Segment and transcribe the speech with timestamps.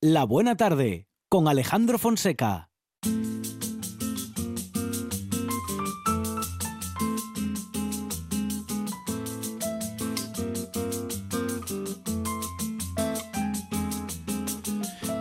[0.00, 2.70] La Buena Tarde con Alejandro Fonseca.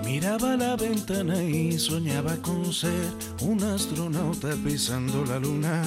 [0.06, 2.92] Miraba la ventana y soñaba con ser
[3.42, 5.82] un astronauta pisando la luna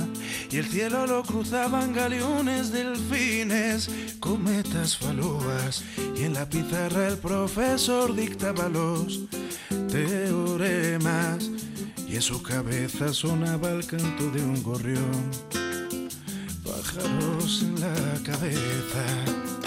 [0.51, 3.89] y el cielo lo cruzaban galeones, delfines,
[4.19, 5.85] cometas, falúas
[6.17, 9.21] y en la pizarra el profesor dictaba los
[9.89, 11.51] teoremas.
[12.09, 15.31] Y en su cabeza sonaba el canto de un gorrión,
[16.65, 19.60] pájaros en la cabeza.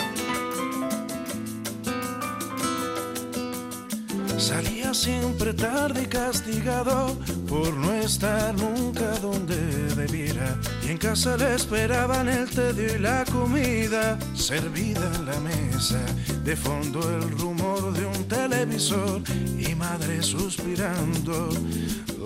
[4.37, 7.15] Salía siempre tarde y castigado
[7.47, 9.55] por no estar nunca donde
[9.95, 10.59] debiera.
[10.85, 15.99] Y en casa le esperaban el tedio y la comida servida en la mesa.
[16.43, 19.21] De fondo el rumor de un televisor
[19.57, 21.49] y madre suspirando.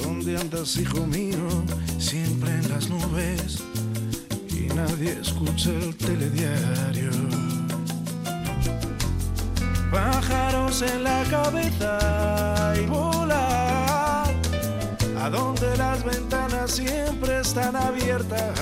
[0.01, 1.47] ¿Dónde andas, hijo mío?
[1.99, 3.63] Siempre en las nubes
[4.49, 7.11] y nadie escucha el telediario
[10.81, 14.27] en la cabeza y volar.
[15.19, 18.59] A donde las ventanas siempre están abiertas,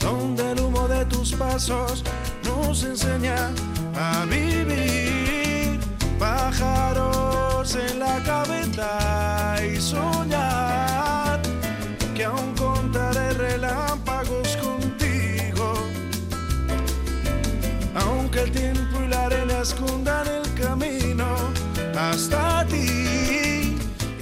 [0.00, 2.02] donde el humo de tus pasos
[2.44, 3.50] nos enseña
[3.94, 5.78] a vivir,
[6.18, 11.40] pájaros en la cabeza y soñar
[12.16, 15.74] que aún contaré relámpagos contigo.
[17.94, 18.87] Aunque el tiempo
[19.68, 21.26] escondan el camino
[21.96, 22.86] hasta ti.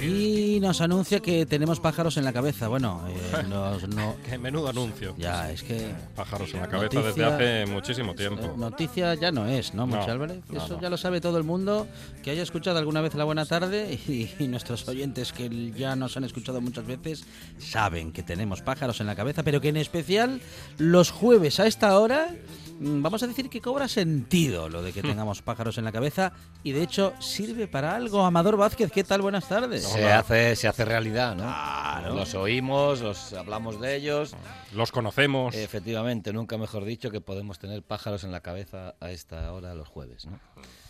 [0.01, 2.67] Y nos anuncia que tenemos pájaros en la cabeza.
[2.67, 5.13] Bueno, eh, nos- no, Qué menudo anuncio.
[5.17, 5.93] ya, es que...
[6.15, 8.53] Pájaros en la cabeza Noticia- desde hace muchísimo eh, tiempo.
[8.57, 10.41] Noticia ya no es, ¿no, No, Monchi Álvarez?
[10.49, 10.81] no, Eso no.
[10.81, 11.87] ya lo sabe todo el mundo
[12.23, 16.17] que haya escuchado alguna vez La Buena Tarde y, y nuestros oyentes que ya nos
[16.17, 17.25] han escuchado muchas veces
[17.59, 20.41] saben que tenemos pájaros en la cabeza, pero que en especial
[20.77, 22.29] los jueves a esta hora
[22.79, 26.31] vamos a decir que cobra sentido lo de que tengamos pájaros en la cabeza
[26.63, 28.23] y de hecho sirve para algo.
[28.25, 29.21] Amador Vázquez, ¿qué tal?
[29.21, 29.83] Buenas tardes.
[29.83, 32.15] Se hace, se hace realidad, ¿no?
[32.15, 34.35] Los oímos, los hablamos de ellos.
[34.73, 35.55] Los conocemos.
[35.55, 39.87] Efectivamente, nunca mejor dicho que podemos tener pájaros en la cabeza a esta hora los
[39.87, 40.39] jueves, ¿no?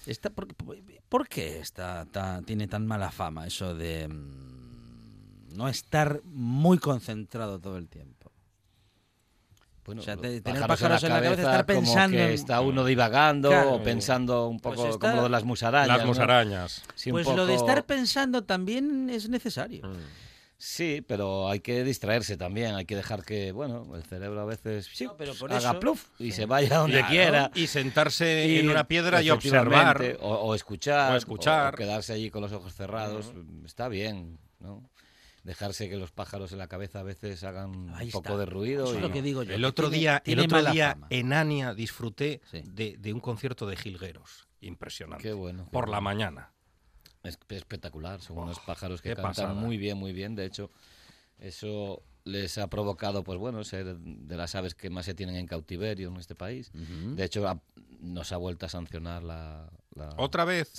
[0.05, 0.47] Esta- por,
[1.09, 7.59] por qué está, ta- tiene tan mala fama eso de mm, no estar muy concentrado
[7.59, 8.16] todo el tiempo?
[9.87, 13.47] Bueno, O sea, tener pájaros en la cabeza, estar como pensando que está uno divagando
[13.49, 13.73] Claro.
[13.75, 15.87] o pensando un Pues poco está- como lo de las musarañas.
[15.87, 16.07] Las ¿no?
[16.07, 16.83] musarañas.
[16.93, 19.89] Sí, pues lo de estar pensando también es necesario.
[20.57, 24.89] Sí, pero hay que distraerse también, hay que dejar que, bueno, el cerebro a veces
[24.91, 27.51] sí, No, pero por haga eso- pluf y se vaya donde Claro, quiera.
[27.55, 30.17] Y sentarse Y, en una piedra y observar.
[30.19, 31.13] O, o escuchar.
[31.13, 31.73] O escuchar.
[31.75, 33.31] o quedarse allí con los ojos cerrados.
[33.65, 34.83] Está bien, ¿no?
[35.47, 38.37] Dejarse que los pájaros en la cabeza a veces hagan Ahí un poco está.
[38.39, 38.83] de ruido.
[38.83, 39.53] Eso es y- lo que digo yo.
[39.55, 41.07] El otro tiene- día, el tiene otro mala día fama.
[41.09, 42.61] en Ania disfruté Sí.
[42.65, 44.45] de, de un concierto de Gilgueros.
[44.59, 45.23] Impresionante.
[45.23, 45.63] Qué bueno.
[45.63, 46.01] qué Por la bueno.
[46.01, 46.51] mañana.
[47.23, 49.53] Es espectacular, son unos pájaros que cantan pasada.
[49.53, 50.35] muy bien, muy bien.
[50.35, 50.69] De hecho,
[51.39, 55.47] eso les ha provocado, pues bueno, ser de las aves que más se tienen en
[55.47, 56.71] cautiverio en este país.
[56.73, 57.61] De hecho,
[58.01, 59.69] nos ha vuelto a sancionar la...
[59.95, 60.71] la- Otra vez.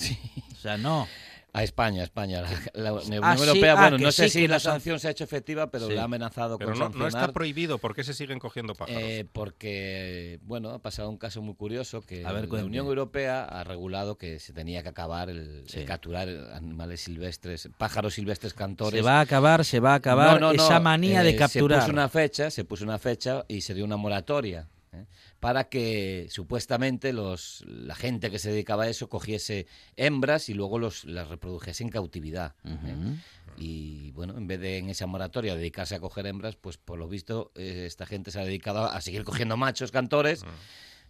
[0.53, 1.07] O sea, no.
[1.55, 2.43] A España, a España.
[2.75, 4.73] La, la Unión Ah, sí, Europea, ah, bueno, no sé sí, si la la san-
[4.75, 5.95] sanción se ha hecho efectiva, pero Sí.
[5.95, 7.79] le ha amenazado Pero con no, no está prohibido.
[7.79, 9.03] ¿Por qué se siguen cogiendo pájaros?
[9.03, 12.65] eh, porque, bueno, ha pasado un caso muy curioso que A ver, la.
[12.65, 15.85] Unión Europea ha regulado que se tenía que acabar el, el Sí.
[15.85, 18.99] capturar animales silvestres, pájaros silvestres cantores.
[19.01, 21.37] Se va a acabar, se va a acabar No, no, no, esa manía de eh,
[21.37, 21.81] capturar.
[21.81, 25.07] Se puso una fecha, se puso una fecha y se dio una moratoria ¿eh?
[25.41, 29.67] para que supuestamente los la gente que se dedicaba a eso cogiese
[29.97, 32.55] hembras y luego los las reprodujese en cautividad.
[32.65, 33.17] ¿eh?
[33.57, 37.09] Y bueno, en vez de en esa moratoria dedicarse a coger hembras, pues por lo
[37.09, 40.45] visto eh, esta gente se ha dedicado a seguir cogiendo machos cantores.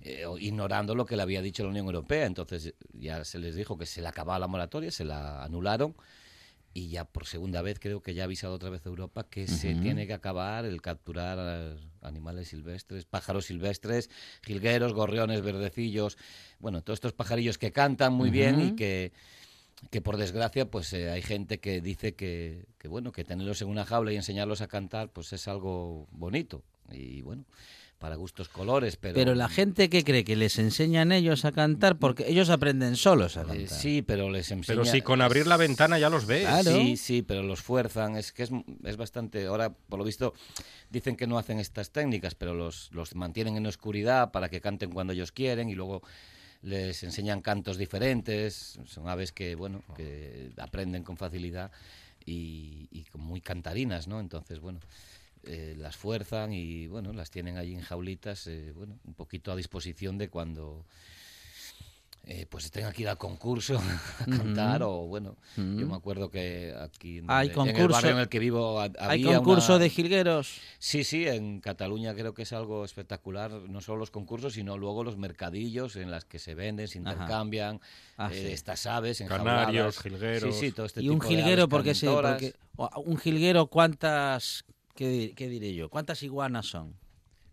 [0.01, 2.27] eh, ignorando lo que le había dicho la Unión Europea.
[2.27, 5.97] Entonces ya se les dijo que se le acababa la moratoria, se la anularon
[6.79, 9.75] y ya por segunda vez creo que ya ha avisado otra vez Europa que se
[9.75, 14.11] tiene que acabar el capturar animales silvestres, pájaros silvestres,
[14.45, 16.17] jilgueros, gorriones, verdecillos,
[16.61, 19.13] bueno, todos estos pajarillos que cantan muy bien y que
[19.91, 23.69] que por desgracia pues eh, hay gente que dice que, que bueno que tenerlos en
[23.69, 26.63] una jaula y enseñarlos a cantar pues es algo bonito.
[26.91, 27.45] Y bueno
[27.99, 31.99] para gustos colores pero Pero la gente que cree que les enseñan ellos a cantar,
[31.99, 33.69] porque ellos aprenden solos a eh, cantar.
[33.69, 36.43] sí pero les enseña Pero si con abrir la ventana ya los ves.
[36.43, 36.71] Claro.
[36.71, 38.17] Sí, sí, pero los fuerzan.
[38.17, 38.51] Es que es,
[38.85, 39.47] es bastante.
[39.47, 40.35] Ahora, por lo visto,
[40.91, 44.91] dicen que no hacen estas técnicas, pero los, los mantienen en oscuridad para que canten
[44.91, 46.03] cuando ellos quieren y luego
[46.63, 51.71] les enseñan cantos diferentes, son aves que, bueno, que aprenden con facilidad
[52.25, 54.19] y, y muy cantarinas, ¿no?
[54.21, 54.81] Entonces, bueno,
[55.49, 59.57] eh, las fuerzan y, bueno, las tienen allí en jaulitas, eh, bueno, un poquito a
[59.57, 60.85] disposición de cuando
[62.31, 63.79] eh, pues tenga que ir al concurso
[64.21, 68.11] a cantar o bueno, yo me acuerdo que aquí en, Hay donde- en el barrio
[68.11, 70.61] en el que vivo ha- Hay había concurso una- de jilgueros.
[70.79, 75.05] Sí, sí, en Cataluña creo que es algo espectacular, no solo los concursos, sino luego
[75.05, 77.81] los mercadillos en las que se venden, se intercambian
[78.19, 78.53] Ah, eh, sí.
[78.53, 80.55] estas aves en Canarios, jilgueros.
[80.55, 82.53] Sí, sí, todo este y un de jilguero, aves porque sí, porque
[83.07, 84.67] un jilguero, ¿cuántas,
[84.99, 85.91] qué, qué diré yo?
[85.91, 86.99] ¿Cuántas iguanas son?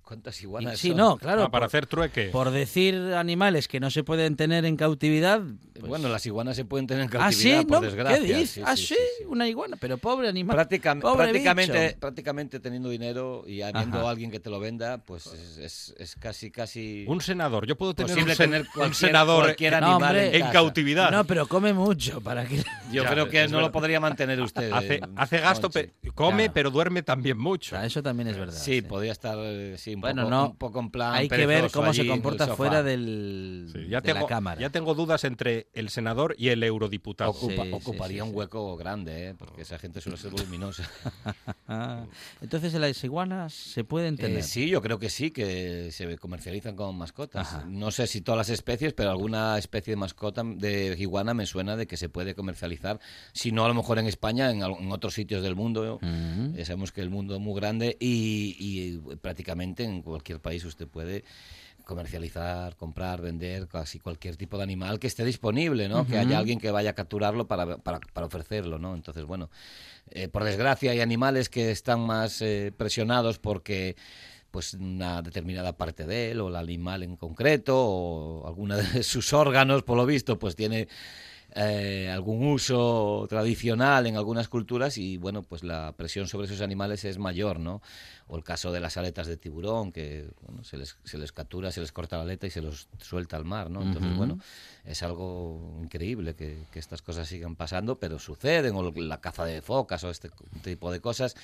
[0.06, 0.98] ¿Cuántas iguanas sí, son?
[0.98, 1.42] no, claro.
[1.44, 2.26] Ah, para por, hacer trueque.
[2.28, 5.42] por decir animales que no se pueden tener en cautividad.
[5.74, 7.82] pues- Bueno, las iguanas se pueden tener en ah, sí, cautividad, por ¿no?
[7.82, 8.18] desgracia.
[8.22, 8.50] ¿Qué dices?
[8.52, 9.26] Sí, ah, sí, sí, sí, sí.
[9.26, 10.56] una iguana, pero pobre animal.
[10.56, 12.00] Prácticam- Pobre prácticamente, bicho.
[12.00, 14.12] prácticamente teniendo dinero y habiendo Ajá.
[14.12, 17.66] alguien que te lo venda, pues es, es- es casi, casi Un senador.
[17.66, 20.54] Yo puedo tener un, sen- tener un cualquier, senador cualquier No, animal hombre, en, casa.
[20.54, 21.12] cautividad.
[21.12, 22.58] No, pero come mucho para que.
[22.92, 23.62] Yo Ya, creo que no verdad.
[23.62, 24.72] lo podría mantener usted.
[24.72, 26.52] hace, hace gasto, pe- come, Claro.
[26.54, 27.72] pero duerme también O mucho.
[27.72, 28.54] sea, eso también es verdad.
[28.58, 31.46] Sí, podría estar eh, sí, un, Bueno, poco, no, un poco en plan Hay que
[31.46, 34.62] ver cómo se comporta fuera del, Sí, ya, de tengo, la cámara.
[34.62, 37.32] ya tengo dudas entre el senador y el eurodiputado.
[37.32, 38.36] Ocupa- Sí, sí, ocuparía sí, un sí.
[38.36, 39.36] hueco grande, ¿eh?
[39.38, 40.90] porque esa gente suele ser voluminosa.
[42.42, 44.44] Entonces las iguanas se pueden Eh, tener.
[44.44, 47.48] sí, yo creo que sí, que se comercializan como mascotas.
[47.56, 47.66] Ajá.
[47.68, 51.76] No sé si todas las especies, pero alguna especie de mascota de iguana me suena
[51.76, 53.00] de que se puede comercializar.
[53.34, 56.00] Si no, a lo mejor en España, en, en otros sitios del mundo.
[56.04, 60.88] Eh, sabemos que el mundo es muy grande y, y prácticamente en cualquier país usted
[60.88, 61.24] puede
[61.86, 66.06] comercializar, comprar, vender casi cualquier tipo de animal que esté disponible, ¿no?
[66.06, 68.96] Que haya alguien que vaya a capturarlo para, para, para ofrecerlo, ¿no?
[68.96, 69.50] Entonces, bueno,
[70.10, 73.96] eh, por desgracia hay animales que están más eh, presionados porque
[74.52, 79.34] pues una determinada parte de él o el animal en concreto o alguna de sus
[79.34, 80.88] órganos por lo visto pues tiene
[81.58, 87.06] eh, algún uso tradicional en algunas culturas y bueno pues la presión sobre esos animales
[87.06, 87.82] es mayor no
[88.28, 91.72] o el caso de las aletas de tiburón que bueno, se les se les captura
[91.72, 94.38] se les corta la aleta y se los suelta al mar no entonces bueno
[94.84, 99.62] es algo increíble que, que estas cosas sigan pasando pero suceden o la caza de
[99.62, 100.30] focas o este
[100.62, 101.36] tipo de cosas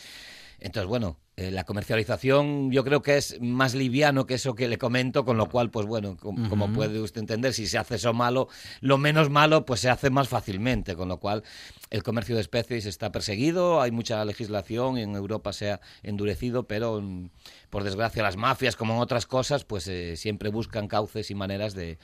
[0.62, 4.78] entonces, bueno, eh, la comercialización yo creo que es más liviano que eso que le
[4.78, 8.14] comento, con lo cual, pues bueno, com- como puede usted entender, si se hace eso
[8.14, 8.48] malo,
[8.80, 11.44] lo menos malo, pues se hace más fácilmente, con lo cual
[11.90, 17.02] el comercio de especies está perseguido, hay mucha legislación, en Europa se ha endurecido, pero
[17.02, 17.30] mm,
[17.70, 21.74] por desgracia las mafias, como en otras cosas, pues eh, siempre buscan cauces y maneras
[21.74, 21.98] de,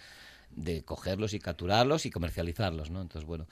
[0.52, 3.02] de cogerlos y capturarlos y comercializarlos, ¿no?
[3.02, 3.46] Entonces, bueno,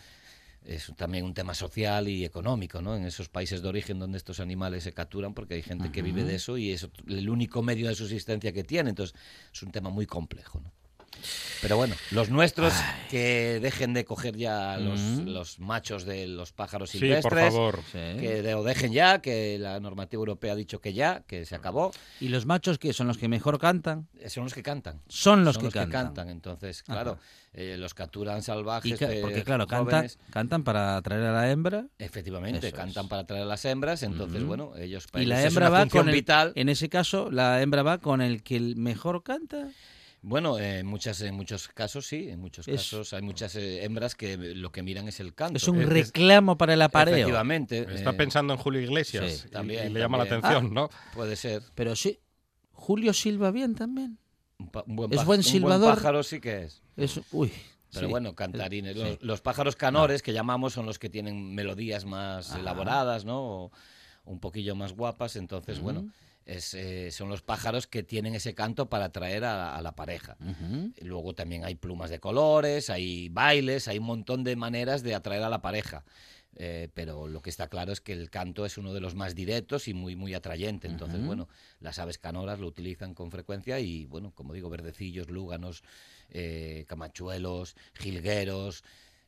[0.65, 2.95] es también un tema social y económico, ¿no?
[2.95, 6.23] En esos países de origen donde estos animales se capturan, porque hay gente que vive
[6.23, 8.89] de eso y es el único medio de subsistencia que tiene.
[8.89, 9.15] Entonces,
[9.53, 10.71] es un tema muy complejo, ¿no?
[11.62, 12.73] Pero bueno, los nuestros
[13.09, 17.51] que dejen de coger ya los, los machos de los pájaros Sí, silvestres.
[17.53, 17.83] por favor.
[17.91, 21.91] Que lo dejen ya, que la normativa europea ha dicho que ya, que se acabó.
[22.19, 24.07] ¿Y los machos que son los que mejor cantan?
[24.19, 25.01] Eh, Son los que cantan.
[25.07, 26.29] Son los, Son que, cantan.
[26.29, 27.17] Entonces, claro,
[27.53, 29.00] eh, los capturan salvajes.
[29.01, 33.09] Y eh, porque claro, cantan, cantan para atraer a la hembra Efectivamente, Eso cantan es.
[33.09, 34.47] para atraer a las hembras, entonces, Ujú.
[34.47, 36.51] bueno, ellos y la hembra va con el, vital.
[36.56, 39.69] en ese caso la hembra va con el que mejor canta.
[40.27, 43.83] Bueno, eh, en, muchas, en muchos casos sí, en muchos Es- casos hay muchas eh,
[43.83, 45.57] hembras que lo que miran es el canto.
[45.57, 47.13] Es un es- reclamo para el apareo.
[47.13, 47.86] Efectivamente.
[47.94, 50.89] Está eh, pensando en Julio Iglesias sí, y- también, y, le llama la atención, ¿no?
[51.13, 51.62] Puede ser.
[51.75, 52.20] Pero sí,
[52.72, 54.17] Julio Silva bien también.
[54.58, 55.94] Un, pa- un buen, Es buen un silbador.
[55.94, 56.82] pájaro sí que es.
[56.98, 57.51] Es, uy,
[57.94, 58.12] Pero sí.
[58.12, 58.96] bueno, cantarines.
[58.96, 59.03] Sí.
[59.03, 62.60] Los, los pájaros canores que llamamos son los que tienen melodías más Ajá.
[62.62, 63.44] elaboradas, ¿no?
[63.65, 63.72] O
[64.25, 65.36] un poquillo más guapas.
[65.36, 66.10] Entonces, bueno,
[66.46, 70.38] es, eh, son los pájaros que tienen ese canto para atraer a, a la pareja.
[71.02, 75.44] Luego también hay plumas de colores, hay bailes, hay un montón de maneras de atraer
[75.44, 76.04] a la pareja.
[76.58, 79.36] Eh, pero lo que está claro es que el canto es uno de los más
[79.36, 80.88] directos y muy muy atrayente.
[80.88, 81.50] Entonces, bueno,
[81.82, 85.84] las aves canoras lo utilizan con frecuencia y, bueno, como digo, verdecillos, lúganos,
[86.30, 88.86] eh, camachuelos, jilgueros,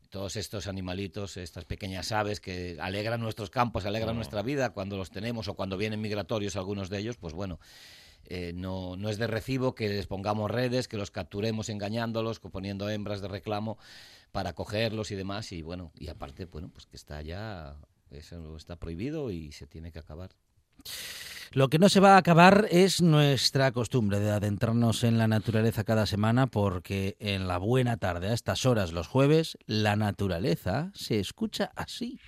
[0.10, 5.12] todos estos animalitos, estas pequeñas aves que alegran nuestros campos, alegran nuestra vida cuando los
[5.12, 7.60] tenemos o cuando vienen migratorios algunos de ellos, pues bueno,
[8.26, 12.90] eh, no, no es de recibo que les pongamos redes, que los capturemos engañándolos, poniendo
[12.90, 13.78] hembras de reclamo
[14.32, 15.52] para cogerlos y demás.
[15.52, 17.78] Y bueno, y aparte, bueno, pues que está ya,
[18.12, 20.32] eso está prohibido y se tiene que acabar.
[21.52, 25.84] Lo que no se va a acabar es nuestra costumbre de adentrarnos en la naturaleza
[25.84, 31.20] cada semana porque en la buena tarde a estas horas los jueves la naturaleza se
[31.20, 32.20] escucha así.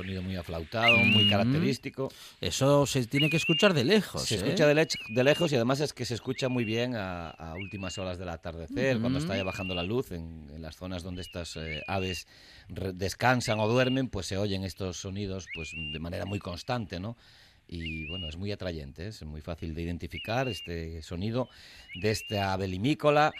[0.00, 1.30] Sonido muy aflautado, muy Mm.
[1.30, 2.10] característico.
[2.40, 4.22] Eso se tiene que escuchar de lejos.
[4.22, 4.38] Se ¿eh?
[4.38, 8.18] escucha de, lejos y además es que se escucha muy bien a, a últimas horas
[8.18, 11.82] del atardecer, cuando está ya bajando la luz, en, en las zonas donde estas eh,
[11.86, 12.26] aves
[12.94, 17.16] descansan o duermen, pues se oyen estos sonidos pues de manera muy constante, ¿no?
[17.68, 19.08] Y bueno, es muy atrayente, ¿eh?
[19.08, 21.48] es muy fácil de identificar este sonido
[21.94, 23.32] de esta ave limícola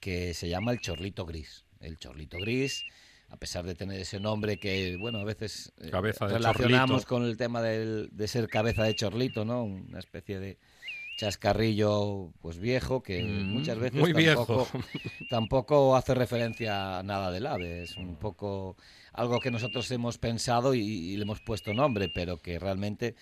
[0.00, 1.64] que se llama el chorlito gris.
[1.80, 2.84] El chorlito gris,
[3.34, 7.08] a pesar de tener ese nombre que, bueno, a veces eh, relacionamos chorlito.
[7.08, 9.64] con el tema del- de ser cabeza de chorlito, ¿no?
[9.64, 10.56] Una especie de
[11.16, 14.68] chascarrillo pues viejo que Mm, muchas veces muy tampoco, viejo.
[15.28, 17.82] tampoco hace referencia a nada del ave.
[17.82, 18.76] Es un poco
[19.12, 23.16] algo que nosotros hemos pensado y, y le hemos puesto nombre, pero que realmente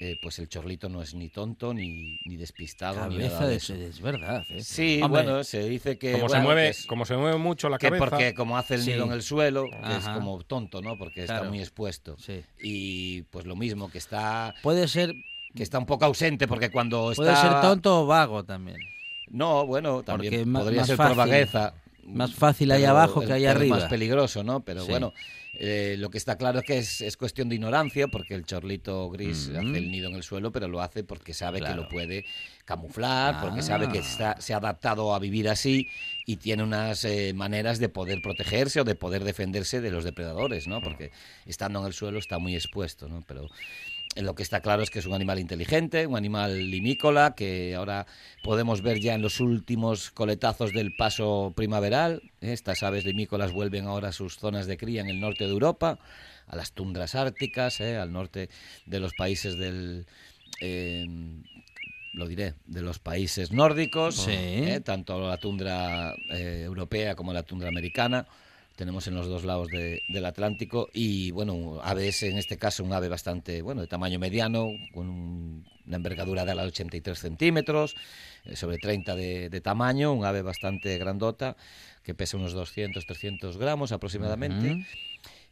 [0.00, 3.56] eh, pues el chorlito no es ni tonto ni, ni despistado ni Cabeza nada de
[3.56, 3.74] eso.
[3.74, 4.42] es verdad.
[4.50, 4.62] ¿eh?
[4.62, 7.68] Sí, Hombre, bueno, se dice que como, se mueve, que es- como se mueve mucho
[7.68, 8.04] la que cabeza.
[8.04, 8.90] porque como hace el Sí.
[8.92, 10.96] nido en el suelo, que es como tonto, ¿no?
[10.98, 12.16] Porque está muy expuesto.
[12.18, 12.42] Sí.
[12.62, 15.14] Y pues lo mismo, que está Puede ser,
[15.54, 18.78] que está un poco ausente porque cuando puede está ser tonto o vago también.
[19.28, 21.18] No, bueno, también Porque podría más ser por fácil.
[21.18, 21.74] vagueza.
[22.06, 23.76] Más fácil ahí abajo que ahí es arriba.
[23.78, 24.64] más peligroso, ¿no?
[24.64, 24.90] Pero Sí.
[24.90, 25.12] bueno,
[25.54, 29.08] eh, lo que está claro es que es, es cuestión de ignorancia, porque el chorlito
[29.10, 29.56] gris Mm.
[29.56, 32.24] hace el nido en el suelo, pero lo hace porque sabe que lo puede
[32.64, 34.00] camuflar, porque sabe que Ah.
[34.00, 35.88] está, se ha adaptado a vivir así
[36.26, 40.66] y tiene unas eh, maneras de poder protegerse o de poder defenderse de los depredadores,
[40.66, 40.80] ¿no?
[40.80, 41.10] Porque
[41.46, 43.22] estando en el suelo está muy expuesto, ¿no?
[43.26, 43.48] Pero
[44.16, 48.06] lo que está claro es que es un animal inteligente, un animal limícola, que ahora
[48.42, 52.22] podemos ver ya en los últimos coletazos del paso primaveral.
[52.40, 55.98] Estas aves limícolas vuelven ahora a sus zonas de cría en el norte de Europa,
[56.46, 57.96] a las tundras árticas, ¿eh?
[57.96, 58.48] al norte
[58.86, 60.06] de los países del...
[60.60, 61.06] eh,
[62.12, 64.30] lo diré, de los países nórdicos, Sí.
[64.30, 64.80] ¿eh?
[64.84, 68.26] tanto la tundra eh, europea como la tundra americana.
[68.76, 72.92] Tenemos en los dos lados de- del Atlántico y, bueno, aves, en este caso, un
[72.92, 77.94] ave bastante, bueno, de tamaño mediano, con un- una envergadura de a 83 centímetros,
[78.44, 81.56] eh, sobre 30 de, de tamaño, un ave bastante grandota,
[82.02, 84.84] que pesa unos 200, 300 gramos aproximadamente.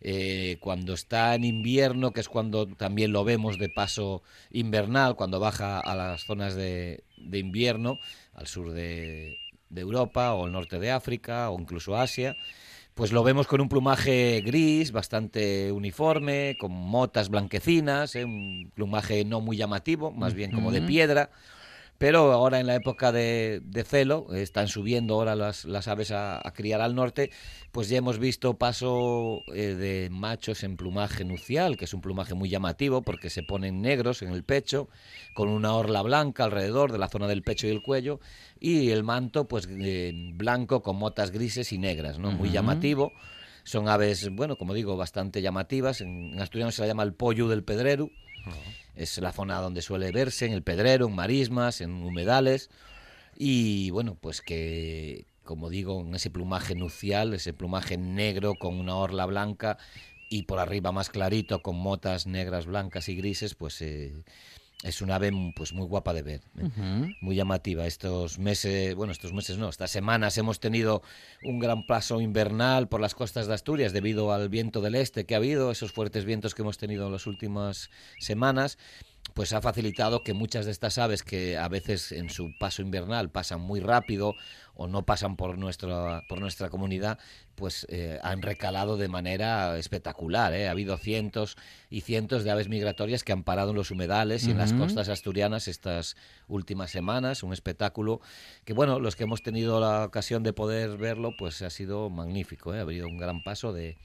[0.05, 5.39] Eh, cuando está en invierno, que es cuando también lo vemos de paso invernal, cuando
[5.39, 8.01] baja a las zonas de, de invierno,
[8.35, 9.39] al sur de,
[9.71, 12.35] de Europa o al norte de África o incluso Asia,
[12.95, 18.25] pues lo vemos con un plumaje gris, bastante uniforme, con motas blanquecinas, ¿eh?
[18.25, 21.31] un plumaje no muy llamativo, más bien como de piedra.
[22.03, 26.41] Pero ahora en la época de, de celo, están subiendo ahora las, las aves a,
[26.45, 27.31] a criar al norte,
[27.71, 32.35] pues ya hemos visto paso eh, de machos en plumaje nucial, que es un plumaje
[32.35, 34.89] muy llamativo porque se ponen negros en el pecho,
[35.33, 38.19] con una orla blanca alrededor de la zona del pecho y el cuello,
[38.59, 42.33] y el manto pues eh, blanco con motas grises y negras, ¿no?
[42.33, 43.13] Muy llamativo.
[43.63, 46.01] Son aves, bueno, como digo, bastante llamativas.
[46.01, 48.11] En, en asturiano se la llama el pollo del pedrero.
[48.95, 52.71] Es la zona donde suele verse, en el pedrero, en marismas, en humedales.
[53.37, 58.97] Y bueno, pues que, como digo, en ese plumaje nucial, ese plumaje negro con una
[58.97, 59.79] orla blanca
[60.29, 64.15] y por arriba más clarito con motas negras, blancas y grises, pues eh,
[64.83, 66.41] es un ave pues muy guapa de ver.
[66.59, 67.15] ¿eh?
[67.21, 67.87] Muy llamativa.
[67.87, 71.03] Estos meses, bueno, estos meses no, estas semanas hemos tenido
[71.45, 75.35] un gran paso invernal por las costas de Asturias debido al viento del este que
[75.35, 78.77] ha habido, esos fuertes vientos que hemos tenido en las últimas semanas,
[79.35, 83.31] pues ha facilitado que muchas de estas aves que a veces en su paso invernal
[83.31, 84.35] pasan muy rápido
[84.75, 87.19] o no pasan por nuestra, por nuestra comunidad,
[87.55, 90.55] pues eh, han recalado de manera espectacular.
[90.55, 90.69] ¿eh?
[90.69, 91.57] Ha habido cientos
[91.91, 95.09] y cientos de aves migratorias que han parado en los humedales y en las costas
[95.09, 96.17] asturianas estas
[96.49, 97.43] últimas semanas.
[97.43, 98.21] Un espectáculo
[98.65, 102.75] que, bueno, los que hemos tenido la ocasión de poder verlo, pues ha sido magnífico.
[102.75, 102.79] ¿eh?
[102.79, 103.97] Ha habido un gran paso de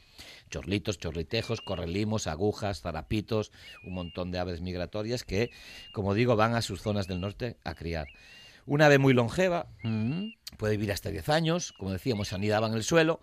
[0.50, 3.52] chorlitos, chorlitejos, correlimos, agujas, zarapitos,
[3.84, 5.52] un montón de aves migratorias que,
[5.94, 8.08] como digo, van a sus zonas del norte a criar.
[8.68, 10.30] Una ave muy longeva, Ujú.
[10.58, 13.20] puede vivir hasta 10 años, como decíamos, anidaban en el suelo,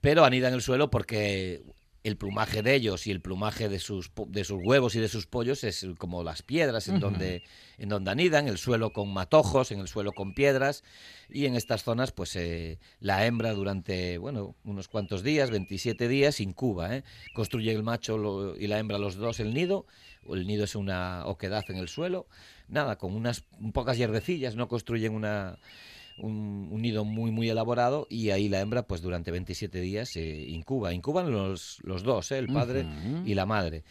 [0.00, 1.62] pero anidan en el suelo porque
[2.08, 5.26] el plumaje de ellos y el plumaje de sus, de sus huevos y de sus
[5.26, 7.42] pollos es como las piedras en, donde,
[7.78, 10.82] en donde anidan, el suelo con matojos, en el suelo con piedras,
[11.30, 16.40] y en estas zonas, pues eh, la hembra durante, bueno, unos cuantos días, 27 días,
[16.40, 17.04] incuba, ¿eh?
[17.34, 19.86] construye el macho lo- y la hembra los dos el nido,
[20.28, 22.26] el nido es una oquedad en el suelo,
[22.68, 25.58] nada, con unas pocas hierbecillas, no construyen una,
[26.18, 30.24] un, un nido muy muy elaborado y ahí la hembra pues durante 27 días se
[30.24, 30.92] incuba.
[30.92, 32.38] Incuban los, los dos, ¿eh?
[32.38, 32.86] el padre
[33.26, 33.84] y la madre.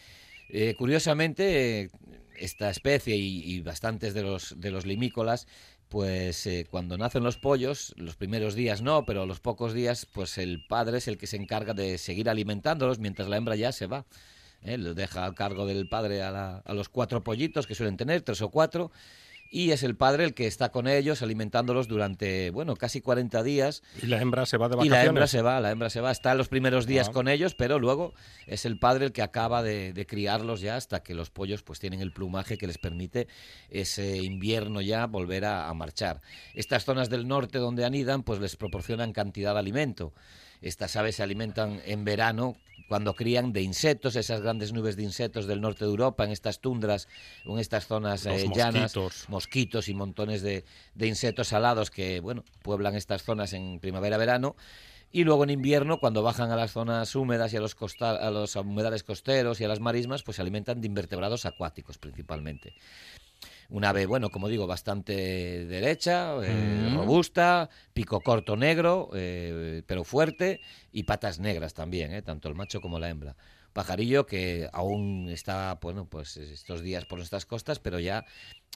[0.50, 1.90] Eh, curiosamente, eh,
[2.36, 5.46] esta especie y, y bastantes de los, de los limícolas,
[5.88, 10.38] pues eh, cuando nacen los pollos, los primeros días no, pero los pocos días, pues
[10.38, 13.86] el padre es el que se encarga de seguir alimentándolos mientras la hembra ya se
[13.86, 14.04] va.
[14.62, 14.76] ¿eh?
[14.78, 18.22] Lo deja al cargo del padre a, la- a los cuatro pollitos que suelen tener,
[18.22, 18.90] tres o cuatro,
[19.50, 23.82] y es el padre el que está con ellos alimentándolos durante, bueno, casi 40 días.
[24.02, 25.02] Y la hembra se va de Y vacaciones.
[25.04, 27.12] la hembra se va, la hembra se va, está los primeros días Ah.
[27.12, 28.12] con ellos, pero luego
[28.46, 31.78] es el padre el que acaba de, de criarlos ya hasta que los pollos pues
[31.78, 33.26] tienen el plumaje que les permite
[33.70, 36.20] ese invierno ya volver a, a marchar.
[36.54, 40.12] Estas zonas del norte donde anidan pues les proporcionan cantidad de alimento.
[40.60, 42.56] Estas aves se alimentan en verano
[42.88, 46.60] cuando crían de insectos, esas grandes nubes de insectos del norte de Europa, en estas
[46.60, 47.06] tundras,
[47.44, 48.92] en estas zonas eh, llanas,
[49.28, 49.88] mosquitos.
[49.88, 50.64] y montones de,
[50.94, 54.56] de insectos alados que, bueno, pueblan estas zonas en primavera-verano.
[55.10, 58.30] Y luego en invierno, cuando bajan a las zonas húmedas y a los, costa- a
[58.30, 62.74] los humedales costeros y a las marismas, pues se alimentan de invertebrados acuáticos principalmente.
[63.70, 65.12] Un ave, bueno, como digo, bastante
[65.66, 66.96] derecha, eh, Mm.
[66.96, 70.60] robusta, pico corto negro, eh, pero fuerte,
[70.90, 73.36] y patas negras también, eh, tanto el macho como la hembra.
[73.74, 78.24] Pajarillo que aún está, bueno, pues estos días por nuestras costas, pero ya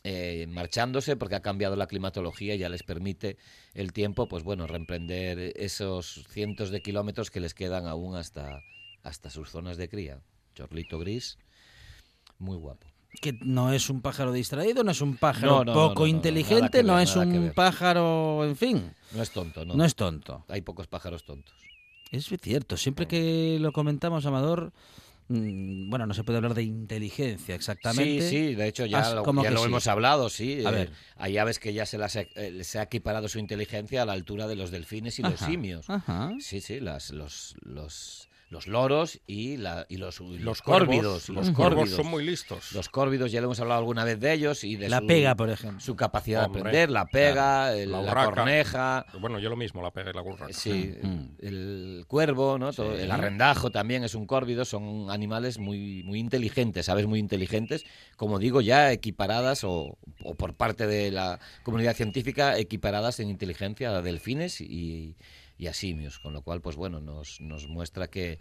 [0.04, 3.38] eh, marchándose porque ha cambiado la climatología y ya les permite
[3.72, 8.61] el tiempo, pues bueno, reemprender esos cientos de kilómetros que les quedan aún hasta,
[9.02, 10.20] hasta sus zonas de cría.
[10.54, 11.38] Chorlito gris,
[12.38, 12.91] muy guapo.
[13.21, 16.07] Que no es un pájaro distraído, no es un pájaro No, no, no, poco no,
[16.09, 19.75] inteligente, no ver, es un pájaro, en fin, No es tonto, ¿no?
[19.75, 20.45] no es tonto.
[20.49, 21.54] Hay pocos pájaros tontos.
[22.11, 24.73] Es cierto, siempre que lo comentamos, Amador,
[25.28, 28.28] mm, bueno, no se puede hablar de inteligencia exactamente.
[28.28, 29.66] Sí, sí, de hecho ya As- lo, ya lo sí.
[29.66, 30.64] hemos hablado, sí.
[30.66, 30.92] A eh, ver.
[31.16, 34.12] hay aves que ya se las ha- eh, les ha equiparado su inteligencia a la
[34.14, 35.88] altura de los delfines y los simios.
[35.88, 36.33] Ajá.
[36.40, 41.30] Sí, sí, las, los, los, los loros y, la, y los, y Los córvidos.
[41.30, 41.88] los córvidos.
[41.88, 42.73] son muy listos.
[42.73, 45.35] Los córvidos, ya le hemos hablado alguna vez de ellos y de La su, pega,
[45.35, 45.80] por ejemplo.
[45.80, 49.90] su capacidad Hombre, de aprender, la pega, el- la corneja, Bueno, yo lo mismo, la
[49.90, 50.52] pega y la burraca.
[50.52, 51.25] Sí, Mm.
[51.40, 52.73] el cuervo, ¿no?
[52.75, 57.85] Todo- el arrendajo también es un córvido, son animales muy, muy inteligentes, aves muy inteligentes,
[58.18, 63.97] como digo, ya equiparadas o, o por parte de la comunidad científica, equiparadas en inteligencia
[63.97, 65.17] a delfines y,
[65.62, 68.40] y a simios, con lo cual, pues bueno, nos, nos muestra que,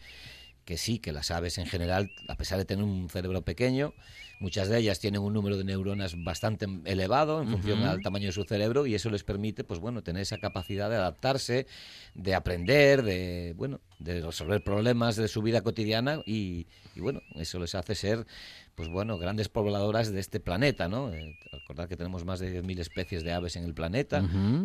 [0.66, 3.94] que sí, que las aves en general, a pesar de tener un cerebro pequeño,
[4.40, 7.90] muchas de ellas tienen un número de neuronas bastante elevado en función Ujú.
[7.90, 10.96] al tamaño de su cerebro y eso les permite, pues bueno, tener esa capacidad de
[10.96, 11.68] adaptarse,
[12.16, 17.60] de aprender, de bueno, de resolver problemas de su vida cotidiana y, y, bueno, eso
[17.60, 18.26] les hace ser,
[18.74, 21.14] pues bueno, grandes pobladoras de este planeta, ¿no?
[21.14, 24.24] Eh, recordad que tenemos más de 10.000 especies de aves en el planeta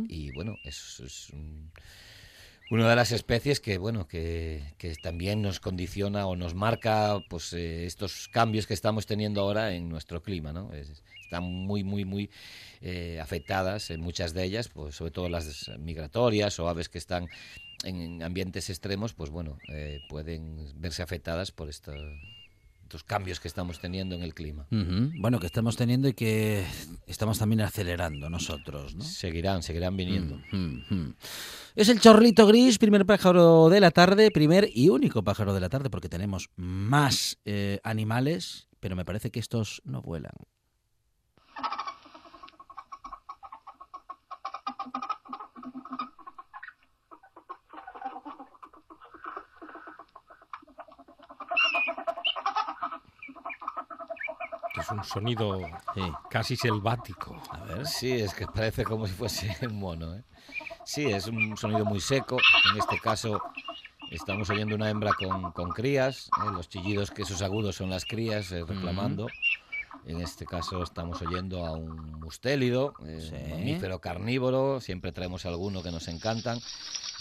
[0.08, 1.70] y bueno, es, es un-
[2.68, 7.52] una de las especies que bueno que, que también nos condiciona o nos marca pues
[7.52, 12.05] eh, estos cambios que estamos teniendo ahora en nuestro clima no Es- están muy muy
[12.05, 12.31] muy
[12.81, 17.29] eh, afectadas en muchas de ellas pues sobre todo las migratorias o aves que están
[17.85, 21.96] en ambientes extremos pues bueno eh, pueden verse afectadas por estos
[22.87, 24.68] estos cambios que estamos teniendo en el clima.
[24.70, 26.64] Bueno, que estamos teniendo y que
[27.09, 29.03] estamos también acelerando nosotros, ¿no?
[29.03, 31.14] seguirán seguirán viniendo Mm, mm.
[31.75, 35.68] Es el chorlito gris, primer pájaro de la tarde, primer y único pájaro de la
[35.68, 40.33] tarde, porque tenemos más eh, animales, pero me parece que estos no vuelan.
[54.87, 55.59] Es un sonido
[55.94, 56.01] Sí.
[56.31, 57.37] casi selvático.
[57.51, 57.87] A ver.
[57.87, 60.14] Sí, es que parece como si fuese un mono.
[60.14, 60.22] ¿eh?
[60.85, 62.37] Sí, es un sonido muy seco.
[62.72, 63.42] En este caso
[64.12, 66.29] estamos oyendo una hembra con, con crías.
[66.38, 66.53] ¿eh?
[66.53, 69.27] Los chillidos que esos agudos son las crías eh, reclamando.
[70.06, 73.34] En este caso estamos oyendo a un mustélido, eh, Sí.
[73.44, 74.80] un mamífero carnívoro.
[74.80, 76.60] Siempre traemos alguno que nos encantan.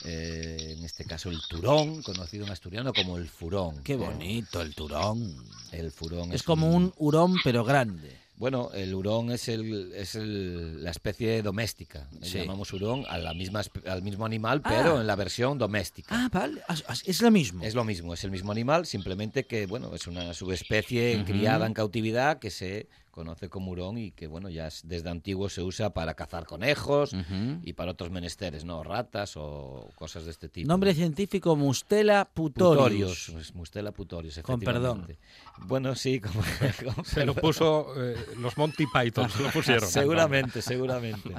[0.04, 3.82] Eh, en este caso el turón, conocido en asturiano como el furón.
[3.84, 5.36] Qué bonito el turón.
[5.72, 8.16] El furón Es como un hurón, pero grande.
[8.38, 12.10] Bueno, el hurón es, el, es el- la especie doméstica.
[12.22, 12.40] Sí.
[12.40, 14.70] llamamos hurón a la misma, al mismo animal, Ah.
[14.76, 16.10] pero en la versión doméstica.
[16.14, 16.62] Ah, vale.
[16.68, 17.64] as- as- Es lo mismo.
[17.64, 21.74] Es lo mismo, es el mismo animal, simplemente que bueno, es una subespecie criada en
[21.74, 25.92] cautividad que se conoce como hurón y que bueno, ya es- desde antiguo se usa
[25.92, 27.16] para cazar conejos
[27.64, 28.84] y para otros menesteres, ¿no?
[28.84, 30.68] Ratas o cosas de este tipo.
[30.68, 30.96] Nombre ¿no?
[30.98, 33.32] científico Mustela putorius.
[33.56, 35.06] Mustela putorius, Con perdón.
[35.08, 35.18] efectivamente.
[35.66, 36.42] Bueno, sí, como,
[36.94, 39.88] con Se lo puso eh, los Monty Python, se lo pusieron.
[39.90, 41.32] Seguramente, seguramente.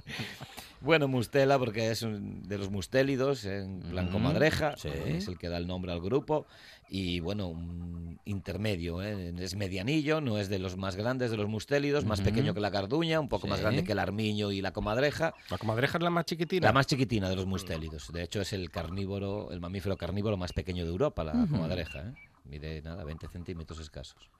[0.86, 4.88] Bueno, mustela porque es un- de los mustélidos en plan comadreja, sí.
[4.88, 6.46] es el que da el nombre al grupo
[6.88, 9.34] y bueno, un intermedio, ¿eh?
[9.38, 12.70] es medianillo, no es de los más grandes de los mustélidos, más pequeño que la
[12.70, 16.10] carduña, un poco más grande que el armiño y la comadreja, La comadreja es la
[16.10, 16.66] más chiquitina.
[16.68, 18.12] la más chiquitina de los mustélidos.
[18.12, 22.00] De hecho es el carnívoro, el mamífero carnívoro más pequeño de Europa, la comadreja.
[22.00, 22.14] ¿eh?
[22.48, 24.30] mide nada, 20 centímetros escasos.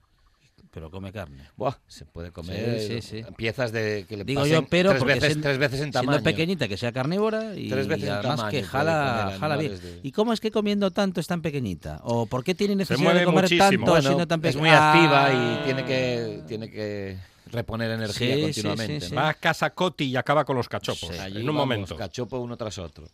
[0.71, 1.43] Pero come carne.
[1.55, 3.25] Buah, se puede comer Sí, sí, sí.
[3.35, 5.91] piezas de que le Digo pasen yo, pero tres porque veces, siendo- tres veces en
[5.91, 6.11] tamaño.
[6.11, 9.57] Siendo pequeñita, que sea carnívora y, Tres veces y en además tamaño que jala, jala
[9.57, 9.79] bien.
[9.79, 12.01] de- ¿Y cómo es que comiendo tanto es tan pequeñita?
[12.03, 13.69] ¿O por qué tiene necesidad mueve de comer muchísimo.
[13.69, 14.59] tanto Bueno, siendo tan es pequeña?
[14.59, 15.61] muy activa Ah.
[15.61, 17.17] y tiene que tiene que
[17.51, 18.99] reponer energía continuamente.
[19.01, 19.15] sí, sí.
[19.15, 19.21] ¿no?
[19.21, 21.17] Va a casa Coti y acaba con los cachopos.
[21.19, 21.95] Allí en un vamos, momento.
[21.95, 23.07] Cachopo uno tras otro.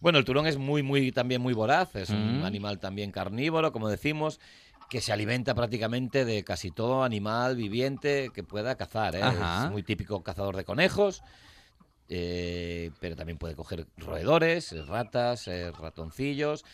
[0.00, 2.44] Bueno, el turón es muy, muy, también muy voraz, es un Mm.
[2.44, 4.38] animal también carnívoro, como decimos,
[4.88, 9.16] que se alimenta prácticamente de casi todo animal viviente que pueda cazar.
[9.16, 9.22] ¿eh?
[9.22, 11.22] Es muy típico cazador de conejos,
[12.08, 16.64] eh, pero también puede coger roedores, eh, ratas, eh, ratoncillos.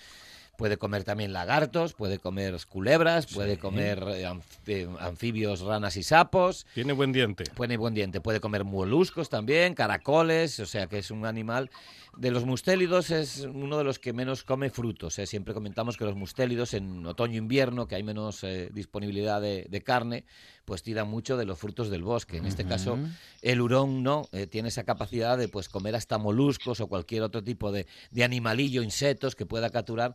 [0.60, 4.30] Puede comer también lagartos, puede comer culebras, puede comer eh,
[4.66, 6.66] eh, anfibios, ranas y sapos.
[6.74, 7.44] Tiene buen diente.
[7.44, 11.70] Tiene buen diente, puede comer moluscos también, caracoles, o sea que es un animal.
[12.14, 15.18] De los mustélidos es uno de los que menos come frutos.
[15.18, 15.26] ¿eh?
[15.26, 20.24] Siempre comentamos que los mustélidos en otoño-invierno, que hay menos eh, disponibilidad de, de carne,
[20.66, 22.36] pues tiran mucho de los frutos del bosque.
[22.36, 22.98] En este caso,
[23.42, 27.72] el hurón no, tiene esa capacidad de pues comer hasta moluscos o cualquier otro tipo
[27.72, 30.14] de, de animalillo, insectos que pueda capturar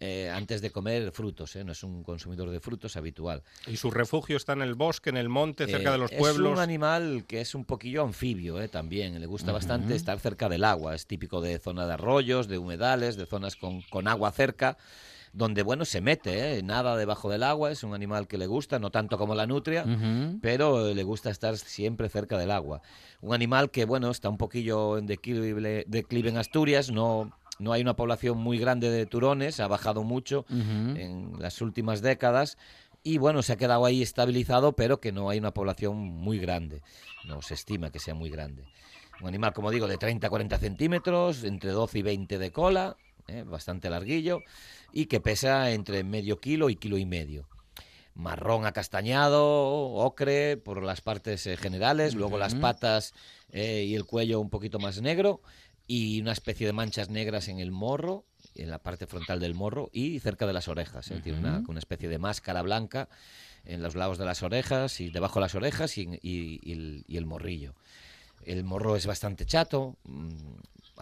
[0.00, 1.54] eh, antes de comer frutos.
[1.56, 1.64] ¿eh?
[1.64, 3.42] No es un consumidor de frutos habitual.
[3.66, 6.18] Y su refugio está en el bosque, en el monte, cerca Eh, de los Es
[6.18, 6.52] pueblos.
[6.52, 9.20] un animal que es un poquillo anfibio eh, también.
[9.20, 10.94] Le gusta bastante estar cerca del agua.
[10.94, 14.76] Es típico de zona de arroyos, de humedales, de zonas con, con agua cerca.
[15.36, 17.72] Donde, bueno, se mete, eh, nada debajo del agua.
[17.72, 19.84] Es un animal que le gusta, no tanto como la nutria,
[20.40, 22.82] pero le gusta estar siempre cerca del agua.
[23.20, 26.92] Un animal que, bueno, está un poquillo en declive, declive en Asturias.
[26.92, 32.02] No, no hay una población muy grande de turones, ha bajado mucho en las últimas
[32.02, 32.58] décadas
[33.06, 36.82] y bueno, se ha quedado ahí estabilizado, pero que no hay una población muy grande,
[37.26, 38.64] no se estima que sea muy grande.
[39.20, 42.96] Un animal, como digo, de 30 a 40 centímetros, entre 12 y 20 de cola,
[43.28, 43.44] ¿eh?
[43.46, 44.40] bastante larguillo,
[44.92, 47.46] y que pesa entre medio kilo y kilo y medio.
[48.14, 53.12] Marrón acastañado, ocre por las partes eh, generales, luego las patas
[53.50, 55.40] eh, y el cuello un poquito más negro,
[55.86, 59.90] y una especie de manchas negras en el morro, en la parte frontal del morro
[59.92, 61.10] y cerca de las orejas.
[61.10, 61.20] ¿eh?
[61.22, 63.08] Tiene una, una especie de máscara blanca
[63.64, 67.04] en los lados de las orejas y debajo de las orejas y, y- y el,
[67.06, 67.74] y el morrillo.
[68.44, 70.53] El morro es bastante chato, mm,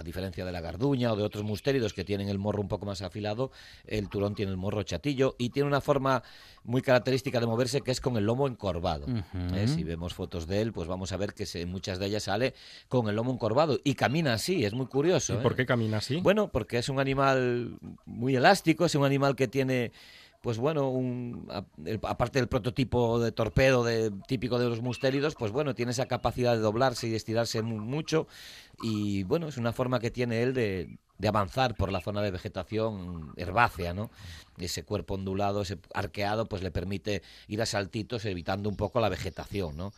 [0.02, 2.84] a diferencia de la garduña o de otros mustéridos que tienen el morro un poco
[2.86, 3.50] más afilado,
[3.86, 6.22] el turón tiene el morro chatillo y tiene una forma
[6.64, 9.06] muy característica de moverse que es con el lomo encorvado.
[9.54, 9.68] ¿eh?
[9.68, 12.54] Si vemos fotos de él, pues vamos a ver que se- muchas de ellas sale
[12.88, 15.34] con el lomo encorvado y camina así, es muy curioso.
[15.34, 15.40] ¿Y ¿eh?
[15.40, 16.20] por qué camina así?
[16.20, 19.92] Bueno, porque es un animal muy elástico, es un animal que tiene,
[20.42, 25.34] pues bueno, un, a- el- aparte del prototipo de torpedo de, típico de los mustélidos,
[25.36, 28.26] pues bueno, tiene esa capacidad de doblarse y estirarse mu- mucho
[28.82, 32.30] y bueno, es una forma que tiene él de, de avanzar por la zona de
[32.32, 34.10] vegetación herbácea, ¿no?
[34.58, 39.08] Ese cuerpo ondulado, ese arqueado, pues le permite ir a saltitos evitando un poco la
[39.08, 39.92] vegetación, ¿no?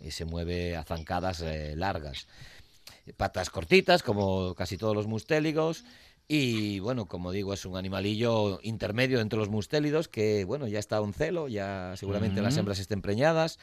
[0.00, 2.26] Y se mueve a zancadas eh, largas
[3.16, 5.84] patas cortitas, como casi todos los mustéligos.
[6.28, 11.00] Y bueno, como digo, es un animalillo intermedio entre los mustélidos que, bueno, ya está
[11.00, 13.58] un celo, ya seguramente las hembras estén preñadas.